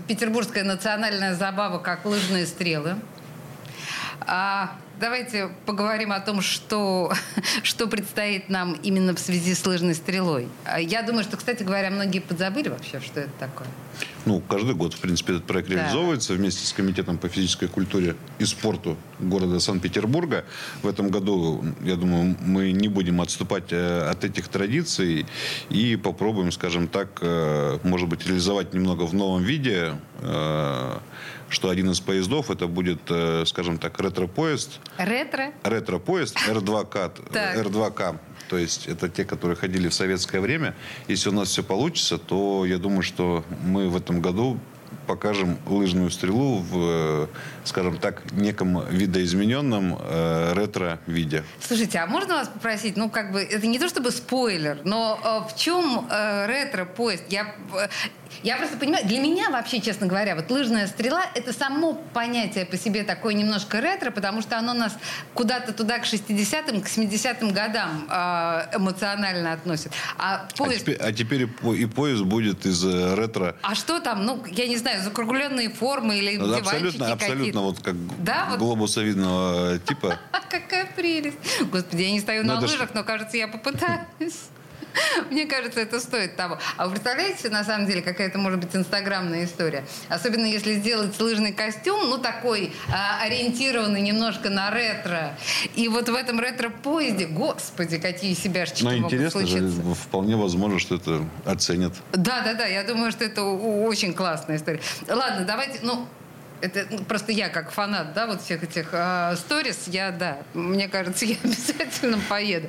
петербургская 0.08 0.64
национальная 0.64 1.36
забава, 1.36 1.78
как 1.78 2.04
лыжные 2.04 2.46
стрелы. 2.46 2.96
А 4.22 4.76
давайте 5.00 5.50
поговорим 5.66 6.12
о 6.12 6.20
том, 6.20 6.40
что, 6.40 7.12
что 7.62 7.86
предстоит 7.86 8.48
нам 8.48 8.74
именно 8.82 9.14
в 9.14 9.18
связи 9.18 9.54
с 9.54 9.64
лыжной 9.66 9.94
стрелой. 9.94 10.48
А 10.64 10.80
Я 10.80 11.02
думаю, 11.02 11.24
что, 11.24 11.36
кстати 11.36 11.62
говоря, 11.62 11.90
многие 11.90 12.20
подзабыли 12.20 12.68
вообще, 12.68 13.00
что 13.00 13.20
это 13.20 13.30
такое. 13.38 13.68
Ну, 14.26 14.40
каждый 14.40 14.74
год, 14.74 14.94
в 14.94 15.00
принципе, 15.00 15.34
этот 15.34 15.46
проект 15.46 15.68
Да. 15.68 15.74
реализовывается 15.74 16.34
вместе 16.34 16.66
с 16.66 16.72
Комитетом 16.72 17.18
по 17.18 17.28
физической 17.28 17.68
культуре 17.68 18.14
и 18.38 18.44
спорту 18.44 18.96
города 19.18 19.58
Санкт-Петербурга. 19.58 20.44
В 20.82 20.88
этом 20.88 21.08
году, 21.10 21.64
я 21.82 21.96
думаю, 21.96 22.36
мы 22.40 22.72
не 22.72 22.88
будем 22.88 23.20
отступать 23.20 23.72
э, 23.72 24.08
от 24.10 24.24
этих 24.24 24.48
традиций 24.48 25.26
и 25.70 25.96
попробуем, 25.96 26.52
скажем 26.52 26.88
так, 26.88 27.18
э, 27.22 27.78
может 27.82 28.08
быть, 28.08 28.26
реализовать 28.26 28.74
немного 28.74 29.04
в 29.04 29.14
новом 29.14 29.42
виде, 29.42 29.94
э, 30.20 30.98
что 31.48 31.70
один 31.70 31.90
из 31.90 32.00
поездов, 32.00 32.50
это 32.50 32.66
будет, 32.66 33.00
э, 33.08 33.44
скажем 33.46 33.78
так, 33.78 33.98
ретро-поезд, 34.00 34.80
Ретро? 34.98 35.52
ретро-поезд 35.62 36.36
R2К, 36.48 37.30
Так. 37.32 37.56
R2К. 37.56 38.18
То 38.48 38.56
есть 38.56 38.86
это 38.86 39.08
те, 39.08 39.24
которые 39.24 39.56
ходили 39.56 39.88
в 39.88 39.94
советское 39.94 40.40
время. 40.40 40.74
Если 41.06 41.28
у 41.28 41.32
нас 41.32 41.48
все 41.48 41.62
получится, 41.62 42.18
то 42.18 42.64
я 42.64 42.78
думаю, 42.78 43.02
что 43.02 43.44
мы 43.64 43.88
в 43.88 43.96
этом 43.96 44.20
году 44.20 44.58
покажем 45.12 45.58
лыжную 45.66 46.10
стрелу 46.10 46.58
в, 46.58 46.76
э, 46.76 47.26
скажем 47.64 47.96
так, 47.98 48.22
неком 48.32 48.86
видоизмененном 48.90 49.98
э, 49.98 50.52
ретро-виде. 50.54 51.42
Слушайте, 51.60 51.98
а 51.98 52.06
можно 52.06 52.34
вас 52.34 52.48
попросить, 52.48 52.96
ну, 52.96 53.08
как 53.08 53.32
бы, 53.32 53.40
это 53.40 53.66
не 53.66 53.78
то 53.78 53.88
чтобы 53.88 54.10
спойлер, 54.10 54.78
но 54.84 55.18
э, 55.48 55.52
в 55.52 55.56
чем 55.56 56.06
э, 56.10 56.46
ретро-поезд? 56.46 57.24
Я, 57.30 57.54
э, 57.74 57.88
я 58.42 58.56
просто 58.58 58.76
понимаю, 58.76 59.06
для 59.06 59.18
меня 59.18 59.48
вообще, 59.50 59.80
честно 59.80 60.06
говоря, 60.06 60.36
вот 60.36 60.50
лыжная 60.50 60.86
стрела– 60.86 61.22
это 61.34 61.52
само 61.54 61.94
понятие 62.12 62.66
по 62.66 62.76
себе 62.76 63.02
такое 63.02 63.32
немножко 63.32 63.80
ретро, 63.80 64.10
потому 64.10 64.42
что 64.42 64.58
оно 64.58 64.74
нас 64.74 64.94
куда-то 65.34 65.72
туда 65.72 65.98
к 66.00 66.04
60-м, 66.04 66.82
к 66.82 66.86
70-м 66.86 67.52
годам 67.52 68.06
э, 68.10 68.76
эмоционально 68.76 69.52
относит. 69.54 69.92
А 70.18 70.28
А 70.28 70.48
поезд... 70.56 70.80
теперь, 70.82 70.96
а 71.00 71.12
теперь 71.12 71.42
и 71.42 71.46
по- 71.46 71.74
и 71.74 71.86
поезд 71.86 72.22
будет 72.24 72.66
из 72.66 72.84
э, 72.84 73.14
ретро. 73.14 73.56
А 73.62 73.74
что 73.74 74.00
там? 74.00 74.24
Ну, 74.26 74.44
я 74.50 74.68
не 74.68 74.76
знаю, 74.76 74.97
закругленные 74.98 75.70
формы 75.70 76.18
или 76.18 76.36
диванчики 76.36 76.60
Абсолютно, 76.60 77.12
абсолютно 77.12 77.60
вот 77.62 77.80
как 77.82 77.96
Да, 78.24 78.46
вот. 78.50 78.58
глобусовидного 78.58 79.78
типа. 79.78 80.18
Какая 80.50 80.86
прелесть. 80.96 81.36
Господи, 81.70 82.02
я 82.02 82.10
не 82.12 82.20
стою 82.20 82.42
Ну, 82.44 82.54
на 82.54 82.60
лыжах, 82.60 82.94
но, 82.94 83.04
кажется, 83.04 83.36
я 83.36 83.48
попытаюсь. 83.48 84.48
Мне 85.30 85.46
кажется, 85.46 85.80
это 85.80 86.00
стоит 86.00 86.36
того. 86.36 86.58
А 86.76 86.86
вы 86.86 86.92
представляете, 86.92 87.48
на 87.50 87.64
самом 87.64 87.86
деле, 87.86 88.02
какая 88.02 88.28
это 88.28 88.38
может 88.38 88.60
быть 88.60 88.74
инстаграмная 88.74 89.44
история? 89.44 89.84
Особенно 90.08 90.46
если 90.46 90.74
сделать 90.74 91.18
лыжный 91.20 91.52
костюм, 91.52 92.08
ну, 92.08 92.18
такой 92.18 92.72
а, 92.92 93.22
ориентированный 93.22 94.00
немножко 94.00 94.50
на 94.50 94.70
ретро. 94.70 95.36
И 95.74 95.88
вот 95.88 96.08
в 96.08 96.14
этом 96.14 96.40
ретро-поезде, 96.40 97.26
господи, 97.26 97.98
какие 97.98 98.34
себяшечки 98.34 98.84
Но 98.84 98.90
могут 98.90 99.12
интересно 99.12 99.46
же, 99.46 99.58
случиться. 99.58 99.94
вполне 99.94 100.36
возможно, 100.36 100.78
что 100.78 100.96
это 100.96 101.24
оценят. 101.44 101.94
Да, 102.12 102.42
да, 102.42 102.54
да, 102.54 102.66
я 102.66 102.84
думаю, 102.84 103.12
что 103.12 103.24
это 103.24 103.42
очень 103.42 104.14
классная 104.14 104.56
история. 104.56 104.80
Ладно, 105.08 105.44
давайте, 105.46 105.80
ну, 105.82 106.06
это 106.60 106.86
ну, 106.90 106.98
просто 107.04 107.32
я 107.32 107.48
как 107.48 107.70
фанат, 107.70 108.12
да, 108.14 108.26
вот 108.26 108.42
всех 108.42 108.62
этих 108.62 108.88
а, 108.92 109.36
сторис, 109.36 109.84
я, 109.86 110.10
да, 110.10 110.38
мне 110.54 110.88
кажется, 110.88 111.24
я 111.26 111.36
обязательно 111.42 112.18
поеду. 112.28 112.68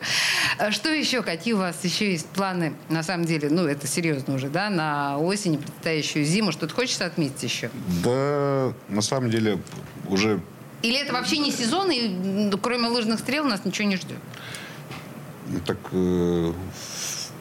А 0.57 0.71
Что 0.71 0.89
еще? 0.89 1.23
Какие 1.23 1.53
у 1.53 1.57
вас 1.57 1.83
еще 1.83 2.11
есть 2.11 2.27
планы? 2.27 2.73
На 2.89 3.03
самом 3.03 3.25
деле, 3.25 3.49
ну, 3.49 3.65
это 3.65 3.87
серьезно 3.87 4.35
уже, 4.35 4.49
да, 4.49 4.69
на 4.69 5.17
осень, 5.17 5.57
предстоящую 5.57 6.25
зиму. 6.25 6.51
Что-то 6.51 6.73
хочется 6.73 7.05
отметить 7.05 7.43
еще? 7.43 7.69
Да, 8.03 8.73
на 8.89 9.01
самом 9.01 9.29
деле, 9.29 9.59
уже 10.07 10.39
Или 10.81 10.99
это 11.01 11.13
вообще 11.13 11.37
не 11.37 11.51
сезон, 11.51 11.91
и 11.91 12.07
м, 12.07 12.51
кроме 12.59 12.87
лыжных 12.89 13.19
стрел 13.19 13.45
нас 13.45 13.65
ничего 13.65 13.87
не 13.87 13.95
ждет? 13.97 14.17
так 15.65 15.77
э, 15.93 16.53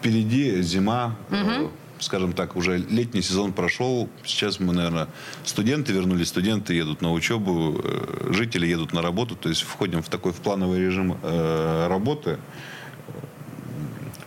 впереди 0.01 0.63
зима, 0.63 1.15
э, 1.31 1.69
скажем 2.01 2.33
так, 2.33 2.57
уже 2.57 2.79
летний 2.79 3.23
сезон 3.23 3.53
прошел. 3.53 4.09
Сейчас 4.25 4.61
мы, 4.61 4.73
наверное, 4.73 5.09
студенты 5.45 5.93
вернулись, 5.93 6.29
студенты 6.29 6.75
едут 6.75 7.03
на 7.03 7.13
учебу, 7.13 7.81
э, 7.83 8.33
жители 8.33 8.67
едут 8.67 8.93
на 8.93 9.03
работу, 9.03 9.37
то 9.37 9.49
есть 9.49 9.63
входим 9.63 10.03
в 10.03 10.09
такой 10.09 10.33
в 10.33 10.37
плановый 10.37 10.81
режим 10.81 11.19
э, 11.23 11.87
работы. 11.89 12.39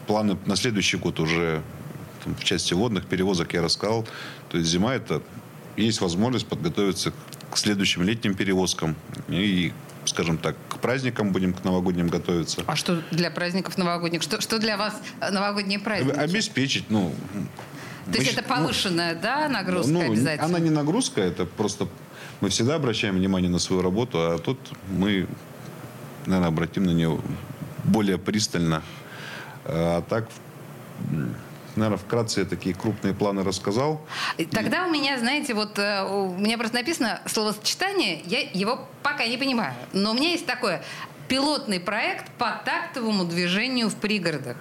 Планы 0.07 0.37
на 0.45 0.55
следующий 0.55 0.97
год 0.97 1.19
уже 1.19 1.61
там, 2.23 2.35
в 2.35 2.43
части 2.43 2.73
водных 2.73 3.05
перевозок 3.05 3.53
я 3.53 3.61
рассказал. 3.61 4.07
То 4.49 4.57
есть 4.57 4.69
зима 4.69 4.93
это 4.95 5.21
есть 5.77 6.01
возможность 6.01 6.47
подготовиться 6.47 7.13
к 7.49 7.57
следующим 7.57 8.03
летним 8.03 8.35
перевозкам 8.35 8.95
и, 9.29 9.73
скажем 10.05 10.37
так, 10.37 10.55
праздникам 10.81 11.31
будем 11.31 11.53
к 11.53 11.63
новогодним 11.63 12.07
готовиться. 12.07 12.63
А 12.67 12.75
что 12.75 13.01
для 13.11 13.31
праздников 13.31 13.77
новогодних? 13.77 14.21
Что, 14.21 14.41
что 14.41 14.59
для 14.59 14.77
вас 14.77 14.93
э, 15.21 15.31
новогодние 15.31 15.79
праздники? 15.79 16.17
Обеспечить, 16.17 16.89
ну... 16.89 17.13
То 18.11 18.17
есть 18.17 18.33
это 18.33 18.41
щ- 18.41 18.47
повышенная, 18.47 19.15
да, 19.15 19.47
ну, 19.47 19.53
нагрузка 19.53 19.91
ну, 19.91 20.01
обязательно? 20.01 20.45
Она 20.45 20.59
не 20.59 20.69
нагрузка, 20.69 21.21
это 21.21 21.45
просто... 21.45 21.87
Мы 22.41 22.49
всегда 22.49 22.75
обращаем 22.75 23.15
внимание 23.15 23.49
на 23.49 23.59
свою 23.59 23.81
работу, 23.81 24.17
а 24.19 24.39
тут 24.39 24.57
мы, 24.89 25.27
наверное, 26.25 26.47
обратим 26.47 26.83
на 26.83 26.91
нее 26.91 27.21
более 27.83 28.17
пристально. 28.17 28.81
А 29.65 30.01
так, 30.01 30.27
наверное, 31.75 31.97
вкратце 31.97 32.41
я 32.41 32.45
такие 32.45 32.75
крупные 32.75 33.13
планы 33.13 33.43
рассказал. 33.43 34.01
Тогда 34.51 34.85
у 34.87 34.91
меня, 34.91 35.17
знаете, 35.19 35.53
вот 35.53 35.77
э, 35.79 36.03
у 36.03 36.37
меня 36.37 36.57
просто 36.57 36.77
написано 36.77 37.21
словосочетание, 37.25 38.21
я 38.25 38.41
его 38.41 38.87
пока 39.03 39.25
не 39.25 39.37
понимаю. 39.37 39.73
Но 39.93 40.11
у 40.11 40.13
меня 40.13 40.31
есть 40.31 40.45
такое 40.45 40.83
пилотный 41.27 41.79
проект 41.79 42.29
по 42.37 42.61
тактовому 42.65 43.25
движению 43.25 43.89
в 43.89 43.95
пригородах. 43.95 44.57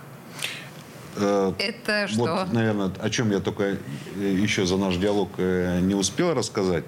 Э, 1.17 1.53
Это 1.59 2.09
что? 2.09 2.21
Вот, 2.21 2.53
наверное, 2.53 2.91
о 3.01 3.11
чем 3.11 3.31
я 3.31 3.41
только 3.41 3.65
э, 3.65 3.77
еще 4.17 4.67
за 4.67 4.77
наш 4.77 4.97
диалог 4.97 5.39
не 5.39 5.95
успел 5.95 6.35
рассказать. 6.35 6.85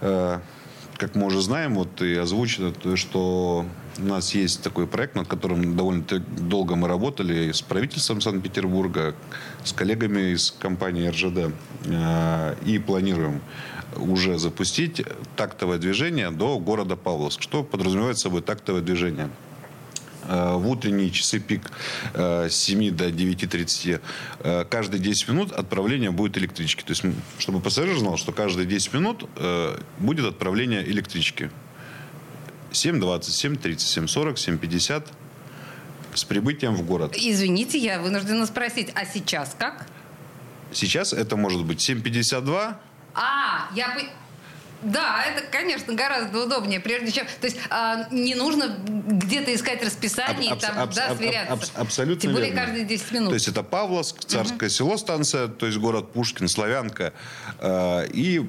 Как 0.00 1.14
мы 1.14 1.26
уже 1.26 1.40
знаем, 1.40 1.74
вот 1.76 2.02
и 2.02 2.16
озвучено, 2.16 2.72
то, 2.72 2.96
что 2.96 3.66
у 3.98 4.04
нас 4.04 4.34
есть 4.34 4.62
такой 4.62 4.86
проект, 4.86 5.14
над 5.14 5.28
которым 5.28 5.76
довольно 5.76 6.02
долго 6.02 6.76
мы 6.76 6.88
работали 6.88 7.52
с 7.52 7.62
правительством 7.62 8.20
Санкт-Петербурга, 8.20 9.14
с 9.64 9.72
коллегами 9.72 10.32
из 10.32 10.50
компании 10.50 11.08
РЖД. 11.08 11.52
э, 11.84 12.54
И 12.64 12.78
планируем 12.78 13.40
уже 13.96 14.38
запустить 14.38 15.02
тактовое 15.36 15.78
движение 15.78 16.30
до 16.30 16.58
города 16.58 16.96
Павловск. 16.96 17.42
Что 17.42 17.62
подразумевает 17.62 18.18
собой 18.18 18.42
тактовое 18.42 18.82
движение? 18.82 19.30
Э, 20.28 20.56
в 20.56 20.68
утренние 20.68 21.10
часы 21.10 21.40
пик 21.40 21.62
э, 22.14 22.48
с 22.50 22.54
7 22.54 22.90
до 22.94 23.08
9.30 23.08 24.00
э, 24.40 24.64
каждые 24.68 25.00
10 25.00 25.28
минут 25.28 25.52
отправление 25.52 26.10
будет 26.10 26.36
электрички. 26.36 26.82
То 26.82 26.90
есть, 26.90 27.02
чтобы 27.38 27.60
пассажир 27.60 27.98
знал, 27.98 28.16
что 28.16 28.32
каждые 28.32 28.66
10 28.66 28.92
минут 28.94 29.24
будет 29.98 30.26
отправление 30.26 30.86
электрички. 30.88 31.50
7.20, 32.72 33.20
7.30, 33.20 33.76
7.40, 34.04 34.34
7.50 34.60 35.06
с 36.14 36.24
прибытием 36.24 36.74
в 36.74 36.82
город. 36.84 37.14
Извините, 37.16 37.78
я 37.78 38.00
вынуждена 38.00 38.46
спросить, 38.46 38.90
а 38.94 39.04
сейчас 39.04 39.54
как? 39.58 39.86
Сейчас 40.72 41.12
это 41.12 41.36
может 41.36 41.64
быть 41.64 41.88
7.52, 41.88 42.74
А, 43.14 43.68
я... 43.74 43.96
Да, 44.80 45.24
это, 45.24 45.42
конечно, 45.50 45.92
гораздо 45.94 46.44
удобнее, 46.44 46.78
прежде 46.78 47.10
чем... 47.10 47.26
То 47.40 47.46
есть 47.48 47.56
а, 47.68 48.06
не 48.12 48.36
нужно 48.36 48.76
где-то 48.86 49.52
искать 49.52 49.84
расписание 49.84 50.52
Аб- 50.52 50.58
и 50.58 50.60
там, 50.60 50.78
абс- 50.78 50.94
да, 50.96 51.06
абс- 51.08 51.16
сверяться. 51.18 51.52
абс- 51.52 51.72
абсолютно 51.74 52.20
Тем 52.22 52.32
более 52.32 52.50
верно. 52.52 52.64
каждые 52.66 52.84
10 52.84 53.12
минут. 53.12 53.28
То 53.30 53.34
есть 53.34 53.48
это 53.48 53.64
Павловск, 53.64 54.20
Царское 54.24 54.68
село 54.70 54.96
станция, 54.96 55.48
то 55.48 55.66
есть 55.66 55.78
город 55.78 56.12
Пушкин, 56.12 56.46
Славянка. 56.48 57.12
Э, 57.58 58.06
И 58.12 58.48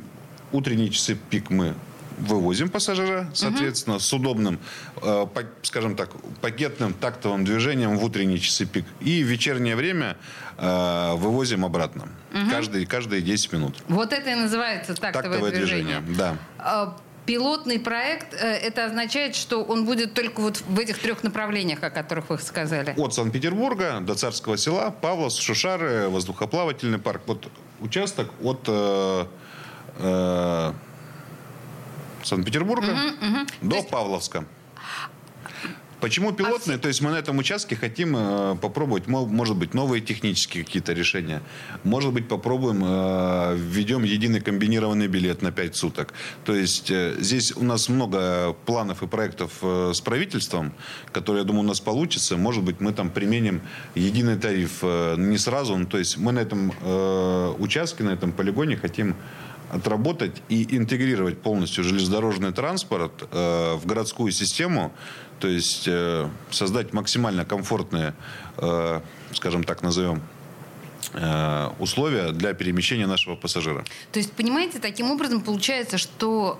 утренние 0.51 0.89
часы 0.91 1.15
пик 1.15 1.49
мы 1.49 1.73
вывозим 2.19 2.69
пассажира, 2.69 3.29
соответственно, 3.33 3.99
с 3.99 4.11
удобным, 4.13 4.59
э, 5.01 5.25
па- 5.33 5.43
скажем 5.63 5.95
так, 5.95 6.09
пакетным 6.41 6.93
тактовым 6.93 7.45
движением 7.45 7.97
в 7.97 8.03
утренние 8.03 8.37
часы 8.39 8.65
пик. 8.65 8.85
И 8.99 9.23
в 9.23 9.27
вечернее 9.27 9.75
время 9.75 10.17
э, 10.57 11.13
вывозим 11.15 11.65
обратно. 11.65 12.09
Каждые, 12.51 12.85
каждые 12.85 13.21
10 13.21 13.53
минут. 13.53 13.75
Вот 13.87 14.13
это 14.13 14.29
и 14.31 14.35
называется 14.35 14.93
тактовое, 14.93 15.29
Тактовое 15.29 15.51
движение. 15.51 15.99
движение, 16.01 16.17
да. 16.17 16.37
А, 16.57 16.97
Пилотный 17.25 17.79
проект, 17.79 18.33
э, 18.33 18.37
это 18.37 18.85
означает, 18.85 19.35
что 19.35 19.63
он 19.63 19.85
будет 19.85 20.15
только 20.15 20.41
вот 20.41 20.63
в 20.67 20.79
этих 20.79 20.97
трех 20.97 21.21
направлениях, 21.23 21.83
о 21.83 21.91
которых 21.91 22.29
вы 22.29 22.39
сказали. 22.39 22.95
От 22.97 23.13
Санкт-Петербурга 23.13 23.99
до 24.01 24.15
Царского 24.15 24.57
села, 24.57 24.89
Павловск, 24.89 25.39
Шушары, 25.41 26.07
воздухоплавательный 26.09 26.97
парк. 26.97 27.21
Вот 27.27 27.47
участок 27.81 28.31
от 28.41 28.63
э, 28.67 29.25
э, 29.99 30.73
Санкт-Петербурга 32.29 32.95
до 33.61 33.81
Павловска. 33.83 34.45
Почему 35.99 36.31
пилотные? 36.31 36.77
То 36.77 36.87
есть 36.87 37.01
мы 37.01 37.11
на 37.11 37.17
этом 37.17 37.37
участке 37.39 37.75
хотим 37.75 38.15
э, 38.15 38.55
попробовать, 38.61 39.07
мо- 39.07 39.25
может 39.25 39.57
быть, 39.57 39.73
новые 39.73 39.99
технические 39.99 40.63
какие-то 40.63 40.93
решения. 40.93 41.41
Может 41.83 42.13
быть, 42.13 42.25
попробуем, 42.29 42.81
э, 42.85 43.55
введем 43.57 44.03
единый 44.03 44.39
комбинированный 44.39 45.07
билет 45.07 45.41
на 45.41 45.51
5 45.51 45.75
суток. 45.75 46.13
То 46.45 46.55
есть 46.55 46.89
э, 46.89 47.17
здесь 47.19 47.51
у 47.57 47.65
нас 47.65 47.89
много 47.89 48.53
планов 48.65 49.03
и 49.03 49.07
проектов 49.07 49.51
э, 49.61 49.91
с 49.93 49.99
правительством, 49.99 50.71
которые, 51.11 51.41
я 51.41 51.45
думаю, 51.45 51.65
у 51.65 51.67
нас 51.67 51.81
получится. 51.81 52.37
Может 52.37 52.63
быть, 52.63 52.79
мы 52.79 52.93
там 52.93 53.09
применим 53.09 53.61
единый 53.93 54.37
тариф 54.37 54.79
э, 54.83 55.15
не 55.17 55.37
сразу. 55.37 55.75
Ну, 55.75 55.85
то 55.85 55.97
есть 55.97 56.17
мы 56.17 56.31
на 56.31 56.39
этом 56.39 56.71
э, 56.79 57.55
участке, 57.59 58.05
на 58.05 58.11
этом 58.11 58.31
полигоне 58.31 58.77
хотим 58.77 59.15
отработать 59.71 60.41
и 60.49 60.75
интегрировать 60.77 61.41
полностью 61.41 61.83
железнодорожный 61.83 62.51
транспорт 62.51 63.27
э, 63.31 63.73
в 63.75 63.85
городскую 63.85 64.31
систему, 64.31 64.91
то 65.39 65.47
есть 65.47 65.87
э, 65.87 66.27
создать 66.49 66.93
максимально 66.93 67.45
комфортные, 67.45 68.13
э, 68.57 69.01
скажем 69.33 69.63
так, 69.63 69.81
назовем, 69.81 70.21
условия 71.79 72.31
для 72.33 72.53
перемещения 72.53 73.07
нашего 73.07 73.35
пассажира. 73.35 73.83
То 74.11 74.19
есть, 74.19 74.31
понимаете, 74.33 74.77
таким 74.77 75.09
образом 75.09 75.41
получается, 75.41 75.97
что 75.97 76.59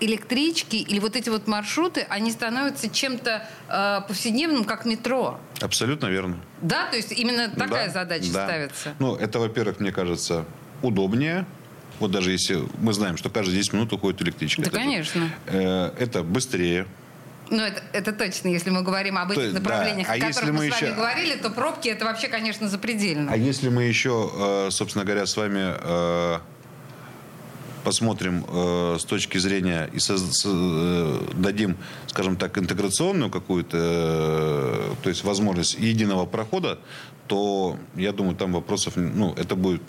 электрички 0.00 0.76
или 0.76 0.98
вот 0.98 1.16
эти 1.16 1.28
вот 1.28 1.46
маршруты, 1.46 2.06
они 2.08 2.30
становятся 2.30 2.88
чем-то 2.88 3.48
э, 3.68 4.00
повседневным, 4.06 4.64
как 4.64 4.84
метро. 4.84 5.38
Абсолютно 5.60 6.06
верно. 6.06 6.36
Да, 6.60 6.86
то 6.86 6.96
есть 6.96 7.12
именно 7.12 7.48
такая 7.48 7.86
Да, 7.86 7.92
задача 7.92 8.32
да. 8.32 8.46
ставится. 8.46 8.94
Ну, 8.98 9.16
это, 9.16 9.38
во-первых, 9.38 9.80
мне 9.80 9.92
кажется, 9.92 10.44
удобнее. 10.82 11.46
Вот 12.00 12.10
даже 12.10 12.32
если 12.32 12.62
мы 12.80 12.92
знаем, 12.92 13.16
что 13.16 13.30
каждые 13.30 13.56
10 13.58 13.72
минут 13.72 13.92
уходит 13.92 14.20
электричка. 14.22 14.62
Да, 14.62 14.68
Это- 14.68 14.76
конечно. 14.78 15.30
э, 15.46 15.92
это 15.98 16.22
быстрее. 16.22 16.86
Ну, 17.50 17.62
это, 17.62 17.82
это 17.92 18.12
точно, 18.12 18.48
если 18.48 18.70
мы 18.70 18.82
говорим 18.82 19.18
об 19.18 19.32
То 19.32 19.40
этих 19.40 19.52
да. 19.54 19.60
направлениях, 19.60 20.08
А 20.08 20.12
о 20.12 20.16
если 20.16 20.32
которых 20.32 20.54
мы, 20.54 20.58
мы 20.64 20.70
с 20.70 20.74
вами 20.74 20.84
еще- 20.90 20.94
говорили, 20.96 21.34
то 21.36 21.50
пробки 21.50 21.88
это 21.88 22.04
вообще, 22.06 22.28
конечно, 22.28 22.68
запредельно. 22.68 23.30
А 23.30 23.36
если 23.36 23.68
мы 23.68 23.82
еще, 23.84 24.30
э, 24.34 24.68
собственно 24.70 25.04
говоря, 25.04 25.26
с 25.26 25.36
вами 25.36 25.74
э, 25.78 26.38
посмотрим 27.84 28.44
э, 28.48 28.96
с 28.98 29.04
точки 29.04 29.36
зрения 29.38 29.90
и 29.92 29.98
с- 29.98 30.10
э, 30.46 31.20
дадим, 31.34 31.76
скажем 32.06 32.36
так, 32.36 32.56
интеграционную 32.56 33.30
какую-то, 33.30 33.76
э, 33.78 34.94
то 35.02 35.08
есть 35.10 35.22
возможность 35.22 35.74
единого 35.78 36.24
прохода, 36.24 36.78
то 37.26 37.76
я 37.94 38.12
думаю, 38.12 38.36
там 38.36 38.52
вопросов, 38.52 38.94
ну, 38.96 39.34
это 39.34 39.54
будет 39.54 39.82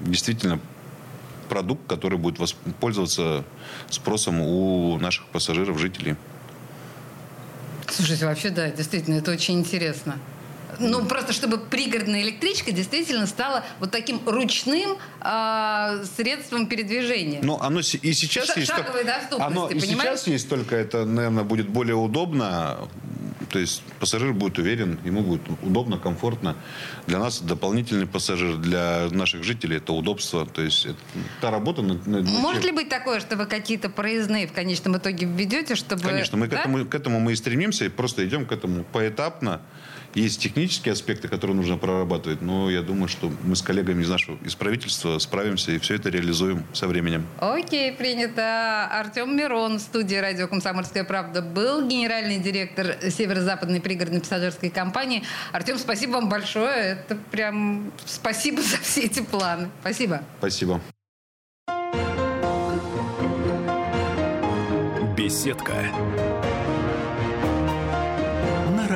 действительно 0.00 0.60
продукт, 1.50 1.86
который 1.88 2.16
будет 2.16 2.38
пользоваться 2.78 3.44
спросом 3.90 4.40
у 4.40 4.96
наших 4.98 5.26
пассажиров, 5.26 5.78
жителей. 5.78 6.14
Слушайте, 7.88 8.24
вообще, 8.24 8.50
да, 8.50 8.70
действительно, 8.70 9.16
это 9.16 9.32
очень 9.32 9.58
интересно. 9.58 10.16
Ну, 10.78 11.04
просто 11.04 11.32
чтобы 11.32 11.58
пригородная 11.58 12.22
электричка 12.22 12.70
действительно 12.70 13.26
стала 13.26 13.64
вот 13.80 13.90
таким 13.90 14.20
ручным 14.24 14.96
а, 15.20 16.02
средством 16.16 16.66
передвижения. 16.66 17.40
Ну, 17.42 17.58
оно 17.60 17.80
и 17.80 18.12
сейчас 18.12 18.46
Ша- 18.46 18.54
есть... 18.56 18.72
шаговой 18.72 19.04
доступности, 19.04 19.42
оно 19.42 19.68
и 19.68 19.78
понимаете? 19.80 20.16
сейчас 20.16 20.26
есть, 20.28 20.48
только 20.48 20.76
это, 20.76 21.04
наверное, 21.04 21.42
будет 21.42 21.68
более 21.68 21.96
удобно. 21.96 22.88
То 23.50 23.58
есть 23.58 23.82
пассажир 23.98 24.32
будет 24.32 24.58
уверен, 24.58 24.98
ему 25.04 25.22
будет 25.22 25.42
удобно, 25.62 25.98
комфортно. 25.98 26.56
Для 27.06 27.18
нас 27.18 27.40
дополнительный 27.40 28.06
пассажир, 28.06 28.56
для 28.56 29.08
наших 29.10 29.42
жителей 29.42 29.78
это 29.78 29.92
удобство. 29.92 30.46
То 30.46 30.62
есть 30.62 30.86
это 30.86 30.96
та 31.40 31.50
работа... 31.50 31.82
над- 31.82 32.06
над 32.06 32.24
Может 32.24 32.64
ли 32.64 32.70
быть 32.72 32.88
такое, 32.88 33.18
что 33.20 33.36
вы 33.36 33.46
какие-то 33.46 33.90
проездные 33.90 34.46
в 34.46 34.52
конечном 34.52 34.96
итоге 34.96 35.26
введете, 35.26 35.74
чтобы... 35.74 36.02
Конечно, 36.02 36.38
мы 36.38 36.46
к, 36.46 36.50
Да? 36.50 36.60
этому, 36.60 36.86
к 36.86 36.94
этому 36.94 37.18
мы 37.20 37.32
и 37.32 37.36
стремимся, 37.36 37.84
и 37.84 37.88
просто 37.88 38.26
идем 38.26 38.46
к 38.46 38.52
этому 38.52 38.84
поэтапно. 38.84 39.60
Есть 40.14 40.40
технические 40.40 40.92
аспекты, 40.92 41.28
которые 41.28 41.56
нужно 41.56 41.76
прорабатывать, 41.76 42.42
но 42.42 42.68
я 42.68 42.82
думаю, 42.82 43.08
что 43.08 43.32
мы 43.44 43.54
с 43.54 43.62
коллегами 43.62 44.02
из 44.02 44.08
нашего 44.08 44.36
из 44.44 44.54
правительства 44.54 45.18
справимся 45.18 45.72
и 45.72 45.78
все 45.78 45.94
это 45.94 46.08
реализуем 46.08 46.64
со 46.72 46.88
временем. 46.88 47.26
Окей, 47.38 47.92
принято. 47.92 48.86
Артем 48.86 49.36
Мирон 49.36 49.78
в 49.78 49.80
студии 49.80 50.16
радио 50.16 50.48
«Комсомольская 50.48 51.04
правда» 51.04 51.42
был 51.42 51.86
генеральный 51.86 52.38
директор 52.38 52.96
северо-западной 53.08 53.80
пригородной 53.80 54.20
пассажирской 54.20 54.70
компании. 54.70 55.22
Артем, 55.52 55.78
спасибо 55.78 56.12
вам 56.12 56.28
большое. 56.28 56.98
Это 57.08 57.16
прям 57.30 57.92
спасибо 58.04 58.60
за 58.62 58.78
все 58.78 59.02
эти 59.02 59.20
планы. 59.20 59.70
Спасибо. 59.80 60.22
Спасибо. 60.38 60.80
Беседка. 65.16 65.74